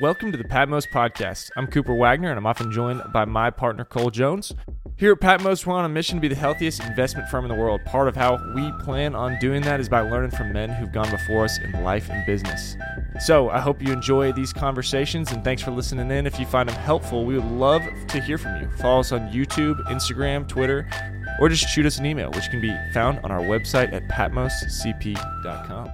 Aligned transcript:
Welcome 0.00 0.32
to 0.32 0.38
the 0.38 0.44
Patmos 0.44 0.86
Podcast. 0.86 1.50
I'm 1.56 1.66
Cooper 1.66 1.94
Wagner, 1.94 2.28
and 2.28 2.36
I'm 2.36 2.46
often 2.46 2.70
joined 2.70 3.02
by 3.12 3.24
my 3.24 3.50
partner 3.50 3.84
Cole 3.84 4.10
Jones. 4.10 4.52
Here 4.96 5.12
at 5.12 5.20
Patmos, 5.20 5.66
we're 5.66 5.74
on 5.74 5.84
a 5.84 5.88
mission 5.88 6.16
to 6.16 6.20
be 6.20 6.28
the 6.28 6.34
healthiest 6.34 6.82
investment 6.84 7.28
firm 7.28 7.44
in 7.44 7.48
the 7.48 7.56
world. 7.56 7.84
Part 7.84 8.08
of 8.08 8.14
how 8.14 8.38
we 8.54 8.70
plan 8.84 9.14
on 9.14 9.38
doing 9.38 9.62
that 9.62 9.80
is 9.80 9.88
by 9.88 10.02
learning 10.02 10.32
from 10.32 10.52
men 10.52 10.68
who've 10.70 10.92
gone 10.92 11.10
before 11.10 11.44
us 11.44 11.58
in 11.58 11.82
life 11.82 12.10
and 12.10 12.26
business. 12.26 12.76
So 13.24 13.48
I 13.48 13.60
hope 13.60 13.80
you 13.80 13.92
enjoy 13.92 14.32
these 14.32 14.52
conversations, 14.52 15.32
and 15.32 15.42
thanks 15.42 15.62
for 15.62 15.70
listening 15.70 16.10
in. 16.10 16.26
If 16.26 16.38
you 16.38 16.46
find 16.46 16.68
them 16.68 16.76
helpful, 16.76 17.24
we 17.24 17.34
would 17.34 17.44
love 17.44 17.82
to 18.08 18.20
hear 18.20 18.36
from 18.36 18.60
you. 18.60 18.68
Follow 18.78 19.00
us 19.00 19.12
on 19.12 19.32
YouTube, 19.32 19.80
Instagram, 19.86 20.46
Twitter, 20.46 20.88
or 21.40 21.48
just 21.48 21.68
shoot 21.68 21.86
us 21.86 21.98
an 21.98 22.06
email, 22.06 22.30
which 22.30 22.48
can 22.50 22.60
be 22.60 22.74
found 22.92 23.18
on 23.24 23.30
our 23.30 23.40
website 23.40 23.92
at 23.92 24.06
patmoscp.com. 24.08 25.90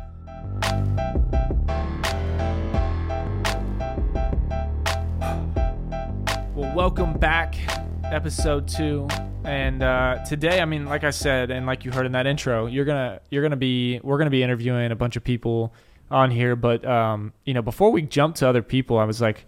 Well, 6.54 6.74
welcome 6.74 7.14
back, 7.14 7.56
episode 8.04 8.68
two. 8.68 9.08
And 9.44 9.82
uh, 9.82 10.18
today, 10.28 10.60
I 10.60 10.66
mean, 10.66 10.84
like 10.84 11.04
I 11.04 11.10
said, 11.10 11.50
and 11.50 11.64
like 11.64 11.84
you 11.84 11.90
heard 11.90 12.04
in 12.04 12.12
that 12.12 12.26
intro, 12.26 12.66
you're 12.66 12.84
gonna 12.84 13.20
you're 13.30 13.42
gonna 13.42 13.56
be 13.56 13.98
we're 14.02 14.18
gonna 14.18 14.30
be 14.30 14.42
interviewing 14.42 14.92
a 14.92 14.96
bunch 14.96 15.16
of 15.16 15.24
people 15.24 15.72
on 16.10 16.30
here. 16.30 16.56
But 16.56 16.84
um, 16.84 17.32
you 17.44 17.54
know, 17.54 17.62
before 17.62 17.90
we 17.90 18.02
jump 18.02 18.36
to 18.36 18.48
other 18.48 18.62
people, 18.62 18.98
I 18.98 19.04
was 19.04 19.20
like, 19.20 19.46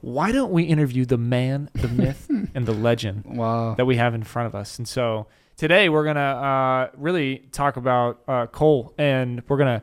why 0.00 0.32
don't 0.32 0.50
we 0.52 0.62
interview 0.64 1.04
the 1.04 1.18
man, 1.18 1.68
the 1.74 1.88
myth, 2.02 2.26
and 2.54 2.66
the 2.66 2.72
legend 2.72 3.24
Wow. 3.26 3.74
that 3.74 3.84
we 3.84 3.96
have 3.96 4.14
in 4.14 4.22
front 4.22 4.46
of 4.46 4.54
us? 4.54 4.78
And 4.78 4.86
so 4.88 5.26
today, 5.56 5.88
we're 5.88 6.04
gonna 6.04 6.20
uh, 6.20 6.90
really 6.96 7.38
talk 7.52 7.76
about 7.76 8.20
uh, 8.28 8.46
Cole, 8.46 8.94
and 8.98 9.42
we're 9.48 9.58
gonna 9.58 9.82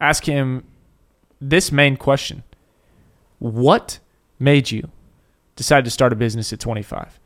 ask 0.00 0.24
him 0.24 0.64
this 1.40 1.70
main 1.70 1.96
question: 1.96 2.42
What 3.38 3.98
made 4.38 4.70
you 4.70 4.90
decide 5.56 5.84
to 5.84 5.90
start 5.90 6.12
a 6.12 6.16
business 6.16 6.52
at 6.52 6.60
25? 6.60 7.18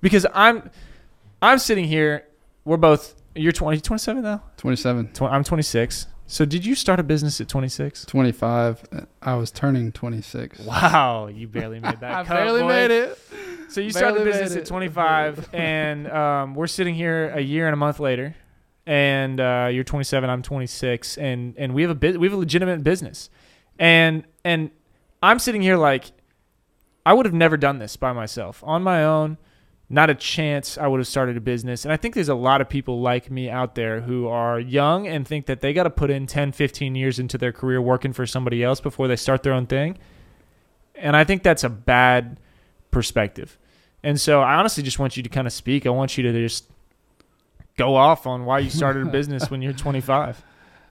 Because 0.00 0.26
I'm 0.34 0.70
I'm 1.40 1.58
sitting 1.58 1.84
here. 1.84 2.26
We're 2.64 2.76
both. 2.76 3.14
You're 3.34 3.52
20, 3.52 3.80
27 3.80 4.22
now. 4.22 4.42
27, 4.58 5.12
Tw- 5.14 5.22
I'm 5.22 5.42
26. 5.42 6.06
So 6.32 6.46
did 6.46 6.64
you 6.64 6.74
start 6.74 6.98
a 6.98 7.02
business 7.02 7.42
at 7.42 7.48
26? 7.48 8.06
25. 8.06 8.84
uh, 8.90 9.00
I 9.20 9.34
was 9.34 9.50
turning 9.50 9.92
26. 9.92 10.60
Wow, 10.60 11.26
you 11.26 11.46
barely 11.46 11.78
made 11.78 12.00
that. 12.00 12.04
I 12.10 12.24
cut, 12.24 12.36
barely 12.36 12.62
boy. 12.62 12.68
made 12.68 12.90
it. 12.90 13.18
So 13.68 13.82
you 13.82 13.90
started 13.90 14.22
the 14.22 14.24
business 14.24 14.56
at 14.56 14.64
25, 14.64 15.50
and 15.52 16.10
um, 16.10 16.54
we're 16.54 16.68
sitting 16.68 16.94
here 16.94 17.28
a 17.34 17.40
year 17.42 17.66
and 17.66 17.74
a 17.74 17.76
month 17.76 18.00
later, 18.00 18.34
and 18.86 19.38
uh, 19.40 19.68
you're 19.70 19.84
27, 19.84 20.30
I'm 20.30 20.40
26, 20.40 21.18
and 21.18 21.54
and 21.58 21.74
we 21.74 21.82
have 21.82 21.90
a 21.90 21.94
bit, 21.94 22.18
we 22.18 22.26
have 22.28 22.34
a 22.34 22.40
legitimate 22.40 22.82
business, 22.82 23.28
and 23.78 24.24
and 24.42 24.70
I'm 25.22 25.38
sitting 25.38 25.60
here 25.60 25.76
like, 25.76 26.12
I 27.04 27.12
would 27.12 27.26
have 27.26 27.34
never 27.34 27.58
done 27.58 27.78
this 27.78 27.96
by 27.96 28.14
myself 28.14 28.64
on 28.64 28.82
my 28.82 29.04
own. 29.04 29.36
Not 29.92 30.08
a 30.08 30.14
chance 30.14 30.78
I 30.78 30.86
would 30.86 31.00
have 31.00 31.06
started 31.06 31.36
a 31.36 31.40
business. 31.40 31.84
And 31.84 31.92
I 31.92 31.98
think 31.98 32.14
there's 32.14 32.30
a 32.30 32.34
lot 32.34 32.62
of 32.62 32.68
people 32.68 33.02
like 33.02 33.30
me 33.30 33.50
out 33.50 33.74
there 33.74 34.00
who 34.00 34.26
are 34.26 34.58
young 34.58 35.06
and 35.06 35.28
think 35.28 35.44
that 35.46 35.60
they 35.60 35.74
got 35.74 35.82
to 35.82 35.90
put 35.90 36.10
in 36.10 36.26
10, 36.26 36.52
15 36.52 36.94
years 36.94 37.18
into 37.18 37.36
their 37.36 37.52
career 37.52 37.80
working 37.80 38.14
for 38.14 38.26
somebody 38.26 38.64
else 38.64 38.80
before 38.80 39.06
they 39.06 39.16
start 39.16 39.42
their 39.42 39.52
own 39.52 39.66
thing. 39.66 39.98
And 40.94 41.14
I 41.14 41.24
think 41.24 41.42
that's 41.42 41.62
a 41.62 41.68
bad 41.68 42.40
perspective. 42.90 43.58
And 44.02 44.18
so 44.18 44.40
I 44.40 44.54
honestly 44.54 44.82
just 44.82 44.98
want 44.98 45.16
you 45.16 45.22
to 45.22 45.28
kind 45.28 45.46
of 45.46 45.52
speak. 45.52 45.86
I 45.86 45.90
want 45.90 46.16
you 46.16 46.22
to 46.24 46.32
just 46.32 46.70
go 47.76 47.94
off 47.94 48.26
on 48.26 48.46
why 48.46 48.60
you 48.60 48.70
started 48.70 49.06
a 49.06 49.10
business 49.10 49.50
when 49.50 49.60
you're 49.60 49.74
25. 49.74 50.42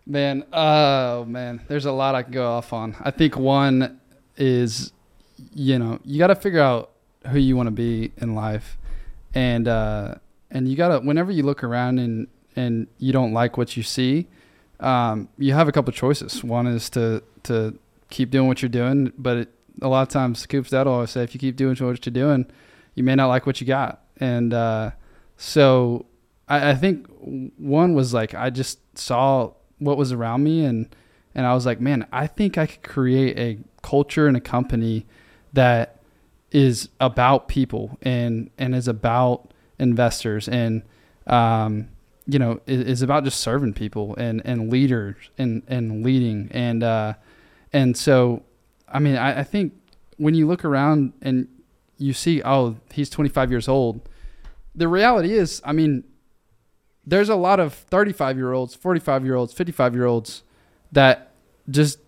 Man, 0.06 0.46
oh 0.54 1.26
man, 1.26 1.62
there's 1.68 1.86
a 1.86 1.92
lot 1.92 2.14
I 2.14 2.24
can 2.24 2.34
go 2.34 2.48
off 2.52 2.72
on. 2.72 2.96
I 3.02 3.12
think 3.12 3.36
one 3.36 4.00
is, 4.38 4.92
you 5.54 5.80
know, 5.80 6.00
you 6.04 6.20
got 6.20 6.28
to 6.28 6.36
figure 6.36 6.62
out 6.62 6.92
who 7.28 7.38
you 7.38 7.56
want 7.56 7.68
to 7.68 7.72
be 7.72 8.12
in 8.18 8.34
life, 8.36 8.78
and 9.34 9.68
uh, 9.68 10.16
and 10.50 10.68
you 10.68 10.76
got 10.76 10.90
to 10.90 11.00
whenever 11.00 11.32
you 11.32 11.44
look 11.44 11.64
around 11.64 12.00
and 12.00 12.28
and 12.56 12.88
you 12.98 13.14
don't 13.14 13.34
like 13.34 13.58
what 13.58 13.78
you 13.78 13.84
see, 13.84 14.28
um, 14.80 15.30
you 15.38 15.54
have 15.54 15.68
a 15.68 15.72
couple 15.72 15.92
choices. 15.94 16.44
One 16.44 16.68
is 16.68 16.90
to 16.92 17.24
to 17.44 17.78
keep 18.10 18.30
doing 18.30 18.48
what 18.48 18.62
you're 18.62 18.70
doing, 18.70 19.12
but 19.18 19.38
it, 19.38 19.50
a 19.82 19.88
lot 19.88 20.02
of 20.02 20.10
times, 20.10 20.46
Coop's 20.46 20.70
dad 20.70 20.86
always 20.86 21.12
say, 21.12 21.24
if 21.24 21.34
you 21.34 21.40
keep 21.40 21.56
doing 21.56 21.76
what 21.80 22.06
you're 22.06 22.14
doing, 22.14 22.46
you 22.94 23.04
may 23.04 23.16
not 23.16 23.28
like 23.28 23.46
what 23.46 23.62
you 23.62 23.68
got, 23.68 24.04
and 24.18 24.54
uh, 24.54 24.92
so 25.38 26.06
I, 26.48 26.72
I 26.72 26.76
think 26.76 27.08
one 27.58 27.94
was 27.94 28.14
like 28.14 28.36
I 28.36 28.50
just 28.50 28.80
saw 28.98 29.54
what 29.80 29.98
was 29.98 30.12
around 30.12 30.44
me 30.44 30.66
and 30.66 30.94
and 31.34 31.46
I 31.46 31.54
was 31.54 31.66
like, 31.66 31.80
man, 31.80 32.06
I 32.12 32.28
think 32.28 32.58
I 32.58 32.66
could 32.66 32.84
create 32.84 33.40
a 33.40 33.58
culture 33.82 34.28
and 34.28 34.36
a 34.36 34.42
company 34.42 35.06
that 35.54 36.01
is 36.52 36.90
about 37.00 37.48
people 37.48 37.98
and 38.02 38.50
and 38.58 38.76
is 38.76 38.88
about 38.88 39.52
investors 39.80 40.48
and 40.48 40.84
um 41.28 41.88
you 42.26 42.38
know 42.38 42.60
is, 42.68 42.82
is 42.82 43.02
about 43.02 43.24
just 43.24 43.40
serving 43.40 43.74
people 43.74 44.16
and 44.18 44.42
and 44.46 44.72
leaders 44.72 45.16
and 45.38 45.64
and 45.68 46.04
leading. 46.04 46.50
And 46.52 46.84
uh 46.84 47.14
and 47.72 47.96
so 47.96 48.44
I 48.88 49.00
mean 49.00 49.16
I, 49.16 49.40
I 49.40 49.44
think 49.44 49.74
when 50.18 50.36
you 50.36 50.48
look 50.48 50.66
around 50.66 51.14
and 51.22 51.48
you 51.98 52.14
see 52.14 52.42
oh 52.44 52.78
he's 52.92 53.10
25 53.10 53.52
years 53.52 53.68
old 53.68 54.08
the 54.76 54.88
reality 54.88 55.34
is 55.34 55.62
I 55.64 55.72
mean 55.72 56.04
there's 57.06 57.30
a 57.30 57.36
lot 57.36 57.60
of 57.60 57.74
35 57.74 58.38
year 58.38 58.54
olds, 58.54 58.76
45 58.76 59.26
year 59.26 59.36
olds, 59.36 59.54
55 59.54 59.96
year 59.96 60.06
olds 60.06 60.44
that 60.92 61.32
just 61.70 62.00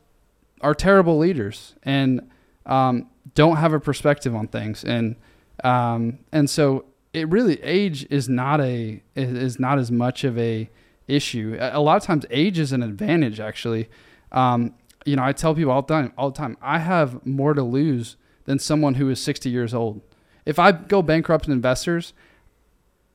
are 0.61 0.75
terrible 0.75 1.17
leaders. 1.17 1.75
And 1.83 2.29
um, 2.65 3.09
don't 3.35 3.57
have 3.57 3.73
a 3.73 3.79
perspective 3.79 4.35
on 4.35 4.47
things. 4.47 4.83
And 4.83 5.15
um, 5.63 6.19
and 6.31 6.49
so 6.49 6.85
it 7.13 7.29
really 7.29 7.61
age 7.63 8.05
is 8.09 8.27
not 8.27 8.59
a 8.59 9.01
is 9.15 9.59
not 9.59 9.79
as 9.79 9.91
much 9.91 10.23
of 10.23 10.37
a 10.37 10.69
issue. 11.07 11.57
A 11.59 11.79
lot 11.79 11.97
of 11.97 12.03
times 12.03 12.25
age 12.29 12.59
is 12.59 12.71
an 12.71 12.83
advantage 12.83 13.39
actually. 13.39 13.89
Um, 14.31 14.73
you 15.05 15.15
know, 15.15 15.23
I 15.23 15.33
tell 15.33 15.53
people 15.53 15.71
all 15.71 15.81
the 15.81 15.93
time, 15.93 16.13
all 16.17 16.31
the 16.31 16.37
time, 16.37 16.57
I 16.61 16.79
have 16.79 17.25
more 17.25 17.53
to 17.53 17.63
lose 17.63 18.15
than 18.45 18.57
someone 18.59 18.95
who 18.95 19.09
is 19.09 19.21
60 19.21 19.49
years 19.49 19.73
old. 19.73 20.01
If 20.45 20.59
I 20.59 20.71
go 20.71 21.01
bankrupt 21.01 21.45
in 21.45 21.53
investors, 21.53 22.13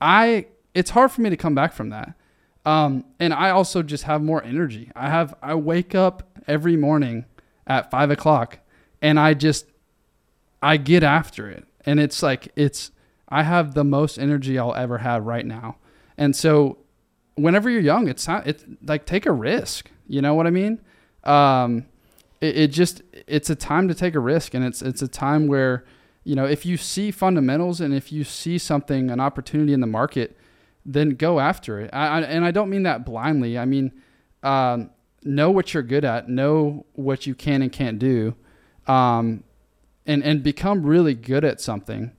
I 0.00 0.46
it's 0.74 0.90
hard 0.90 1.10
for 1.10 1.22
me 1.22 1.30
to 1.30 1.36
come 1.36 1.54
back 1.54 1.72
from 1.72 1.90
that. 1.90 2.14
Um, 2.64 3.04
and 3.18 3.32
I 3.32 3.50
also 3.50 3.82
just 3.82 4.04
have 4.04 4.22
more 4.22 4.42
energy. 4.44 4.90
I 4.94 5.08
have 5.08 5.34
I 5.42 5.54
wake 5.54 5.94
up 5.94 6.38
every 6.46 6.76
morning 6.76 7.24
at 7.66 7.90
five 7.90 8.10
o'clock, 8.10 8.58
and 9.02 9.18
I 9.18 9.34
just 9.34 9.66
I 10.62 10.76
get 10.76 11.02
after 11.02 11.48
it, 11.50 11.64
and 11.84 12.00
it's 12.00 12.22
like 12.22 12.52
it's 12.56 12.90
I 13.28 13.42
have 13.42 13.74
the 13.74 13.84
most 13.84 14.18
energy 14.18 14.58
I'll 14.58 14.74
ever 14.74 14.98
have 14.98 15.24
right 15.24 15.46
now. 15.46 15.76
And 16.16 16.34
so, 16.34 16.78
whenever 17.36 17.70
you're 17.70 17.80
young, 17.80 18.08
it's 18.08 18.26
not 18.26 18.46
it's 18.46 18.64
like 18.82 19.06
take 19.06 19.26
a 19.26 19.32
risk. 19.32 19.90
You 20.06 20.22
know 20.22 20.34
what 20.34 20.46
I 20.46 20.50
mean? 20.50 20.80
Um, 21.24 21.86
it, 22.40 22.56
it 22.56 22.66
just 22.68 23.02
it's 23.26 23.50
a 23.50 23.56
time 23.56 23.88
to 23.88 23.94
take 23.94 24.14
a 24.14 24.20
risk, 24.20 24.54
and 24.54 24.64
it's 24.64 24.82
it's 24.82 25.02
a 25.02 25.08
time 25.08 25.46
where 25.46 25.84
you 26.24 26.34
know 26.34 26.46
if 26.46 26.66
you 26.66 26.76
see 26.76 27.10
fundamentals 27.10 27.80
and 27.80 27.94
if 27.94 28.10
you 28.12 28.24
see 28.24 28.58
something 28.58 29.10
an 29.10 29.20
opportunity 29.20 29.72
in 29.72 29.80
the 29.80 29.86
market 29.86 30.36
then 30.88 31.10
go 31.10 31.38
after 31.38 31.78
it. 31.80 31.90
I, 31.92 32.06
I, 32.06 32.20
and 32.22 32.44
I 32.44 32.50
don't 32.50 32.70
mean 32.70 32.84
that 32.84 33.04
blindly. 33.04 33.58
I 33.58 33.66
mean, 33.66 33.92
um, 34.42 34.90
know 35.22 35.50
what 35.50 35.74
you're 35.74 35.82
good 35.82 36.04
at, 36.04 36.30
know 36.30 36.86
what 36.94 37.26
you 37.26 37.34
can 37.34 37.60
and 37.60 37.70
can't 37.70 37.98
do, 37.98 38.34
um, 38.86 39.44
and 40.08 40.24
and 40.24 40.42
become 40.42 40.84
really 40.84 41.14
good 41.14 41.44
at 41.44 41.60
something, 41.60 42.10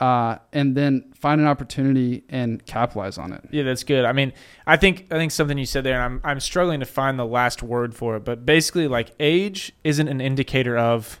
uh, 0.00 0.38
and 0.52 0.76
then 0.76 1.12
find 1.14 1.40
an 1.40 1.46
opportunity 1.46 2.24
and 2.28 2.64
capitalize 2.66 3.16
on 3.18 3.32
it. 3.32 3.42
Yeah, 3.52 3.62
that's 3.62 3.84
good. 3.84 4.04
I 4.04 4.12
mean, 4.12 4.32
I 4.66 4.76
think 4.76 5.06
I 5.12 5.16
think 5.16 5.30
something 5.30 5.56
you 5.58 5.66
said 5.66 5.84
there, 5.84 5.94
and 5.94 6.02
I'm 6.02 6.20
I'm 6.24 6.40
struggling 6.40 6.80
to 6.80 6.86
find 6.86 7.18
the 7.18 7.26
last 7.26 7.62
word 7.62 7.94
for 7.94 8.16
it, 8.16 8.24
but 8.24 8.44
basically, 8.44 8.88
like 8.88 9.12
age 9.20 9.70
isn't 9.84 10.08
an 10.08 10.20
indicator 10.20 10.76
of 10.76 11.20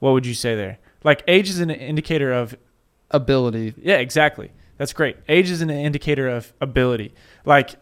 what 0.00 0.12
would 0.12 0.26
you 0.26 0.34
say 0.34 0.56
there? 0.56 0.78
Like 1.04 1.22
age 1.28 1.48
is 1.48 1.60
an 1.60 1.70
indicator 1.70 2.32
of 2.32 2.56
Ability. 3.10 3.74
yeah, 3.80 3.96
exactly. 3.96 4.50
That's 4.76 4.92
great. 4.92 5.16
Age 5.28 5.50
is 5.50 5.60
an 5.62 5.70
indicator 5.70 6.28
of 6.28 6.52
ability. 6.60 7.14
Like 7.44 7.76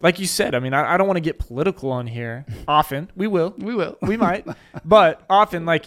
like 0.00 0.18
you 0.20 0.26
said, 0.26 0.54
I 0.54 0.60
mean, 0.60 0.72
I, 0.72 0.94
I 0.94 0.96
don't 0.96 1.06
want 1.06 1.16
to 1.16 1.20
get 1.22 1.38
political 1.38 1.90
on 1.90 2.06
here. 2.06 2.44
Often 2.68 3.10
we 3.16 3.26
will, 3.26 3.54
We 3.58 3.74
will. 3.74 3.96
we 4.02 4.16
might, 4.16 4.46
but 4.84 5.22
often 5.28 5.64
like 5.66 5.86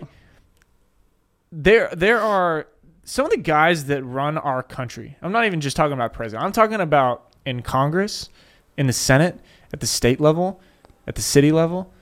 there 1.55 1.89
there 1.95 2.19
are 2.19 2.67
some 3.05 3.25
of 3.25 3.31
the 3.31 3.37
guys 3.37 3.85
that 3.85 4.03
run 4.03 4.37
our 4.37 4.61
country. 4.61 5.15
I'm 5.21 5.31
not 5.31 5.45
even 5.45 5.61
just 5.61 5.77
talking 5.77 5.93
about 5.93 6.11
president. 6.11 6.43
I'm 6.43 6.51
talking 6.51 6.81
about 6.81 7.33
in 7.45 7.61
Congress, 7.61 8.29
in 8.77 8.87
the 8.87 8.93
Senate, 8.93 9.39
at 9.71 9.79
the 9.79 9.87
state 9.87 10.19
level, 10.19 10.59
at 11.07 11.15
the 11.15 11.21
city 11.21 11.51
level, 11.51 11.93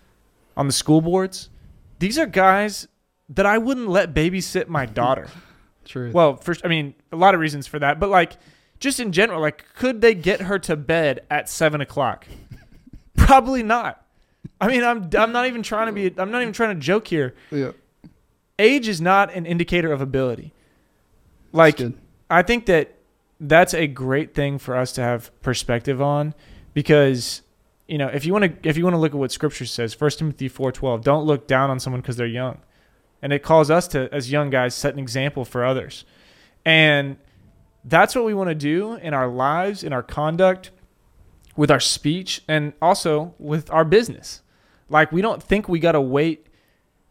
on 0.58 0.68
the 0.68 0.74
school 0.74 1.02
boards. 1.02 1.50
These 2.00 2.18
are 2.18 2.26
guys 2.26 2.88
that 3.30 3.46
I 3.46 3.58
wouldn't 3.58 3.90
let 3.90 4.14
babysit 4.14 4.68
my 4.68 4.86
daughter. 4.86 5.30
True. 5.86 6.12
Well, 6.12 6.38
first, 6.38 6.62
I 6.64 6.70
mean, 6.70 6.96
a 7.12 7.18
lot 7.18 7.34
of 7.34 7.42
reasons 7.42 7.68
for 7.68 7.78
that, 7.80 8.00
but 8.00 8.10
like, 8.10 8.38
just 8.80 9.00
in 9.00 9.12
general, 9.12 9.42
like, 9.42 9.66
could 9.76 10.02
they 10.02 10.16
get 10.16 10.42
her 10.42 10.58
to 10.60 10.76
bed 10.76 11.26
at 11.30 11.50
seven 11.50 11.82
o'clock? 11.82 12.26
Probably 13.18 13.64
not. 13.64 14.06
I 14.60 14.68
mean, 14.68 14.84
I'm 14.84 15.10
I'm 15.18 15.32
not 15.32 15.46
even 15.48 15.62
trying 15.64 15.88
to 15.88 15.94
be. 15.94 16.14
I'm 16.18 16.32
not 16.32 16.42
even 16.42 16.54
trying 16.54 16.76
to 16.76 16.82
joke 16.82 17.08
here. 17.08 17.36
Yeah. 17.52 17.72
Age 18.63 18.88
is 18.88 19.01
not 19.01 19.33
an 19.33 19.45
indicator 19.45 19.92
of 19.92 20.00
ability. 20.00 20.54
Like 21.51 21.81
I 22.30 22.42
think 22.44 22.65
that 22.68 22.95
that's 23.39 23.74
a 23.74 23.88
great 23.88 24.33
thing 24.33 24.57
for 24.57 24.75
us 24.75 24.94
to 24.94 25.01
have 25.01 25.30
perspective 25.42 26.01
on 26.01 26.33
because 26.74 27.42
you 27.88 27.98
know 27.98 28.07
if 28.07 28.25
you 28.25 28.31
want 28.31 28.45
to 28.63 28.69
if 28.69 28.77
you 28.77 28.86
want 28.86 28.94
to 28.94 28.98
look 28.98 29.12
at 29.12 29.18
what 29.18 29.33
scripture 29.33 29.65
says 29.65 30.00
1 30.00 30.12
timothy 30.12 30.50
4.12 30.50 31.04
don't 31.04 31.25
look 31.25 31.45
down 31.45 31.69
on 31.69 31.80
someone 31.80 32.01
because 32.01 32.15
they're 32.15 32.25
young. 32.25 32.60
And 33.21 33.33
it 33.33 33.44
calls 33.44 33.69
us 33.69 33.88
to 33.89 34.13
as 34.13 34.31
young 34.31 34.50
guys 34.50 34.75
set 34.75 34.94
an 34.94 35.00
example 35.00 35.45
for 35.45 35.66
others. 35.66 36.06
And 36.66 37.18
that's 37.83 38.16
what 38.16 38.24
we 38.24 38.33
want 38.33 38.50
to 38.50 38.56
do 38.56 38.94
in 38.95 39.13
our 39.13 39.27
lives 39.27 39.83
in 39.83 39.92
our 39.92 40.04
conduct 40.04 40.71
with 41.57 41.69
our 41.69 41.81
speech 41.81 42.42
and 42.48 42.71
also 42.81 43.36
with 43.38 43.69
our 43.71 43.83
business. 43.83 44.42
Like 44.88 45.12
we 45.12 45.21
don't 45.21 45.44
think 45.44 45.68
we 45.68 45.80
got 45.80 45.92
to 45.92 46.01
wait 46.01 46.48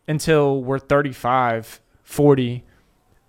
until 0.08 0.62
we're 0.62 0.78
35 0.78 1.80
40 2.02 2.64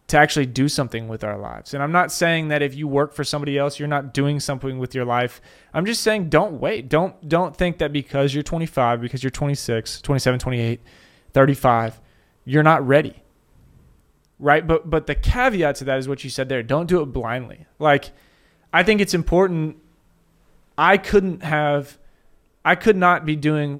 to 0.07 0.17
actually 0.17 0.45
do 0.45 0.67
something 0.67 1.07
with 1.07 1.23
our 1.23 1.37
lives. 1.37 1.73
And 1.73 1.81
I'm 1.81 1.91
not 1.91 2.11
saying 2.11 2.49
that 2.49 2.61
if 2.61 2.75
you 2.75 2.87
work 2.87 3.13
for 3.13 3.23
somebody 3.23 3.57
else, 3.57 3.79
you're 3.79 3.87
not 3.87 4.13
doing 4.13 4.39
something 4.39 4.77
with 4.77 4.93
your 4.93 5.05
life. 5.05 5.41
I'm 5.73 5.85
just 5.85 6.01
saying 6.01 6.29
don't 6.29 6.59
wait. 6.59 6.89
Don't 6.89 7.27
don't 7.27 7.55
think 7.55 7.77
that 7.77 7.93
because 7.93 8.33
you're 8.33 8.43
25, 8.43 9.01
because 9.01 9.23
you're 9.23 9.31
26, 9.31 10.01
27, 10.01 10.39
28, 10.39 10.81
35, 11.31 12.01
you're 12.45 12.63
not 12.63 12.85
ready. 12.85 13.23
Right? 14.37 14.67
But 14.67 14.89
but 14.89 15.07
the 15.07 15.15
caveat 15.15 15.77
to 15.77 15.85
that 15.85 15.97
is 15.97 16.07
what 16.07 16.23
you 16.23 16.29
said 16.29 16.49
there. 16.49 16.61
Don't 16.61 16.87
do 16.87 17.01
it 17.01 17.07
blindly. 17.07 17.65
Like 17.79 18.11
I 18.73 18.83
think 18.83 18.99
it's 18.99 19.13
important 19.13 19.77
I 20.77 20.97
couldn't 20.97 21.43
have 21.43 21.97
I 22.65 22.75
could 22.75 22.97
not 22.97 23.25
be 23.25 23.35
doing 23.35 23.79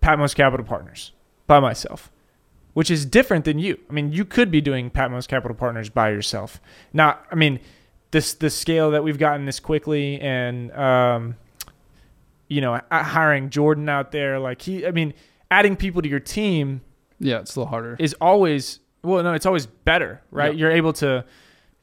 Patmos 0.00 0.34
Capital 0.34 0.66
Partners 0.66 1.12
by 1.46 1.60
myself 1.60 2.10
which 2.74 2.90
is 2.90 3.04
different 3.06 3.44
than 3.44 3.58
you. 3.58 3.78
I 3.90 3.92
mean, 3.92 4.12
you 4.12 4.24
could 4.24 4.50
be 4.50 4.60
doing 4.60 4.90
Patmos 4.90 5.26
Capital 5.26 5.54
Partners 5.56 5.90
by 5.90 6.10
yourself. 6.10 6.60
Now, 6.92 7.18
I 7.30 7.34
mean, 7.34 7.60
this 8.10 8.34
the 8.34 8.50
scale 8.50 8.90
that 8.92 9.02
we've 9.04 9.18
gotten 9.18 9.46
this 9.46 9.60
quickly, 9.60 10.20
and 10.20 10.72
um, 10.72 11.36
you 12.48 12.60
know, 12.60 12.80
hiring 12.90 13.50
Jordan 13.50 13.88
out 13.88 14.12
there, 14.12 14.38
like 14.38 14.62
he, 14.62 14.86
I 14.86 14.90
mean, 14.90 15.14
adding 15.50 15.76
people 15.76 16.02
to 16.02 16.08
your 16.08 16.20
team 16.20 16.82
Yeah, 17.18 17.40
it's 17.40 17.56
a 17.56 17.60
little 17.60 17.70
harder. 17.70 17.96
is 17.98 18.14
always 18.20 18.80
well, 19.02 19.22
no, 19.22 19.32
it's 19.32 19.46
always 19.46 19.66
better, 19.66 20.22
right? 20.30 20.52
Yep. 20.52 20.58
You're 20.60 20.70
able 20.72 20.92
to 20.94 21.24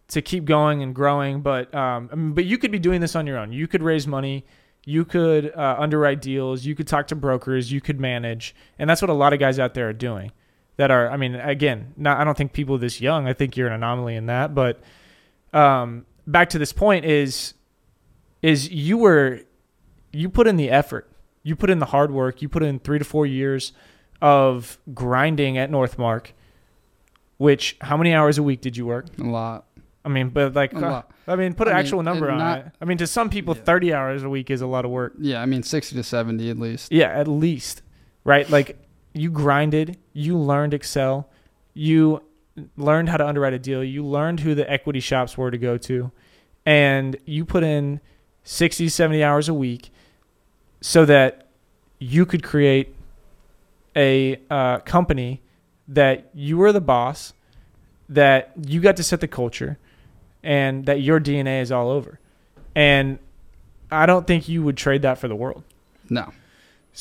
to 0.10 0.22
keep 0.24 0.46
going 0.46 0.82
and 0.82 0.96
growing, 0.96 1.42
but 1.42 1.74
um, 1.76 2.10
I 2.12 2.16
mean, 2.16 2.34
but 2.34 2.46
you 2.46 2.58
could 2.58 2.72
be 2.72 2.80
doing 2.80 3.00
this 3.02 3.16
on 3.16 3.28
your 3.28 3.38
own. 3.38 3.52
You 3.52 3.68
could 3.68 3.84
raise 3.84 4.08
money. 4.08 4.46
You 4.86 5.06
could 5.06 5.54
uh, 5.56 5.76
underwrite 5.78 6.22
deals. 6.22 6.66
You 6.66 6.74
could 6.74 6.88
talk 6.88 7.08
to 7.08 7.16
brokers. 7.16 7.72
You 7.72 7.80
could 7.82 8.00
manage, 8.00 8.56
and 8.80 8.90
that's 8.90 9.02
what 9.02 9.10
a 9.10 9.14
lot 9.14 9.34
of 9.34 9.40
guys 9.40 9.60
out 9.60 9.74
there 9.74 9.90
are 9.90 9.94
doing 9.94 10.32
that 10.80 10.90
are 10.92 11.10
i 11.12 11.18
mean 11.18 11.36
again 11.36 11.94
not 11.98 12.18
i 12.20 12.24
don't 12.24 12.38
think 12.38 12.54
people 12.54 12.78
this 12.78 13.02
young 13.02 13.28
i 13.28 13.34
think 13.34 13.56
you're 13.58 13.68
an 13.68 13.74
anomaly 13.74 14.16
in 14.16 14.26
that 14.28 14.56
but 14.56 14.80
um 15.54 16.06
back 16.26 16.50
to 16.50 16.58
this 16.58 16.72
point 16.74 17.04
is 17.06 17.54
is 18.42 18.70
you 18.72 18.98
were 18.98 19.42
you 20.14 20.30
put 20.30 20.48
in 20.48 20.56
the 20.56 20.70
effort 20.70 21.12
you 21.44 21.54
put 21.56 21.70
in 21.70 21.80
the 21.80 21.86
hard 21.88 22.12
work 22.12 22.42
you 22.42 22.48
put 22.48 22.64
in 22.64 22.80
three 22.80 22.98
to 22.98 23.04
four 23.04 23.26
years 23.26 23.74
of 24.22 24.78
grinding 24.94 25.58
at 25.58 25.70
northmark 25.70 26.28
which 27.38 27.78
how 27.82 27.98
many 27.98 28.14
hours 28.14 28.38
a 28.38 28.44
week 28.44 28.62
did 28.62 28.76
you 28.78 28.86
work 28.86 29.06
A 29.20 29.24
lot. 29.24 29.66
i 30.06 30.10
mean 30.10 30.30
but 30.30 30.54
like 30.54 30.74
uh, 30.74 31.02
i 31.28 31.36
mean 31.36 31.54
put 31.54 31.68
an 31.68 31.74
I 31.74 31.78
mean, 31.78 31.86
actual 31.86 32.04
number 32.04 32.30
on 32.32 32.38
not- 32.38 32.60
it 32.60 32.66
i 32.82 32.86
mean 32.86 32.98
to 33.00 33.08
some 33.08 33.30
people 33.30 33.56
Yeah. 33.56 33.64
30 33.64 33.94
hours 33.94 34.24
a 34.24 34.30
week 34.30 34.50
is 34.50 34.62
a 34.62 34.68
lot 34.68 34.86
of 34.86 34.92
work 34.92 35.14
Yeah, 35.20 35.42
I 35.42 35.46
mean 35.46 35.64
60 35.64 35.96
to 35.96 36.04
70 36.04 36.50
at 36.50 36.58
least. 36.58 36.92
yeah, 36.92 37.08
at 37.10 37.28
least. 37.28 37.82
Right? 38.26 38.50
Like 38.50 38.78
you 39.14 39.30
grinded, 39.32 39.98
you 40.14 40.38
learned 40.38 40.74
Excel, 40.74 41.30
you 41.74 42.22
learned 42.78 43.10
how 43.10 43.18
to 43.18 43.28
underwrite 43.28 43.54
a 43.54 43.60
deal, 43.60 43.84
you 43.84 44.06
learned 44.06 44.42
who 44.42 44.56
the 44.56 44.70
equity 44.70 45.00
shops 45.00 45.38
were 45.38 45.52
to 45.52 45.58
go 45.58 45.78
to, 45.78 46.12
and 46.66 47.18
you 47.26 47.46
put 47.46 47.64
in 47.64 48.00
60, 48.44 48.90
70 48.90 49.24
hours 49.24 49.50
a 49.50 49.54
week 49.54 49.92
so 50.82 51.06
that 51.06 51.48
you 52.00 52.26
could 52.26 52.44
create 52.44 52.96
a 53.96 54.40
uh, 54.50 54.80
company 54.80 55.42
that 55.88 56.30
you 56.34 56.58
were 56.58 56.72
the 56.72 56.82
boss, 56.82 57.34
that 58.08 58.52
you 58.66 58.80
got 58.80 58.96
to 58.98 59.04
set 59.04 59.20
the 59.20 59.28
culture, 59.28 59.78
and 60.44 60.86
that 60.86 61.02
your 61.02 61.20
DNA 61.20 61.62
is 61.62 61.72
all 61.72 61.90
over. 61.90 62.20
And 62.76 63.20
I 63.92 64.06
don't 64.06 64.26
think 64.26 64.48
you 64.48 64.64
would 64.64 64.78
trade 64.78 65.02
that 65.02 65.18
for 65.18 65.28
the 65.28 65.36
world. 65.36 65.64
No. 66.10 66.32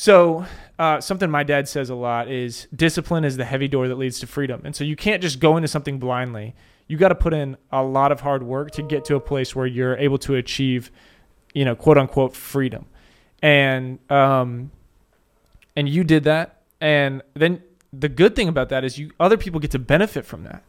So, 0.01 0.45
uh, 0.79 1.01
something 1.01 1.29
my 1.29 1.43
dad 1.43 1.67
says 1.67 1.89
a 1.89 1.93
lot 1.93 2.29
is 2.29 2.69
discipline 2.73 3.25
is 3.25 3.35
the 3.35 3.43
heavy 3.43 3.67
door 3.67 3.89
that 3.89 3.97
leads 3.97 4.21
to 4.21 4.27
freedom. 4.27 4.61
And 4.63 4.73
so, 4.73 4.85
you 4.85 4.95
can't 4.95 5.21
just 5.21 5.41
go 5.41 5.57
into 5.57 5.67
something 5.67 5.99
blindly. 5.99 6.55
You 6.87 6.95
got 6.95 7.09
to 7.09 7.15
put 7.15 7.33
in 7.33 7.57
a 7.69 7.83
lot 7.83 8.13
of 8.13 8.21
hard 8.21 8.41
work 8.41 8.71
to 8.71 8.81
get 8.81 9.03
to 9.05 9.17
a 9.17 9.19
place 9.19 9.53
where 9.53 9.67
you're 9.67 9.97
able 9.97 10.17
to 10.19 10.35
achieve, 10.35 10.89
you 11.53 11.65
know, 11.65 11.75
quote 11.75 11.97
unquote 11.97 12.33
freedom. 12.33 12.85
And 13.41 13.99
um, 14.09 14.71
and 15.75 15.89
you 15.89 16.05
did 16.05 16.23
that. 16.23 16.61
And 16.79 17.21
then 17.33 17.61
the 17.91 18.07
good 18.07 18.37
thing 18.37 18.47
about 18.47 18.69
that 18.69 18.85
is 18.85 18.97
you 18.97 19.11
other 19.19 19.35
people 19.35 19.59
get 19.59 19.71
to 19.71 19.79
benefit 19.79 20.25
from 20.25 20.45
that. 20.45 20.63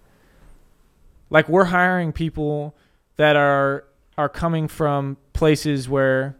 Like 1.30 1.48
we're 1.48 1.66
hiring 1.66 2.10
people 2.10 2.74
that 3.14 3.36
are 3.36 3.84
are 4.18 4.28
coming 4.28 4.66
from 4.66 5.18
places 5.34 5.88
where 5.88 6.36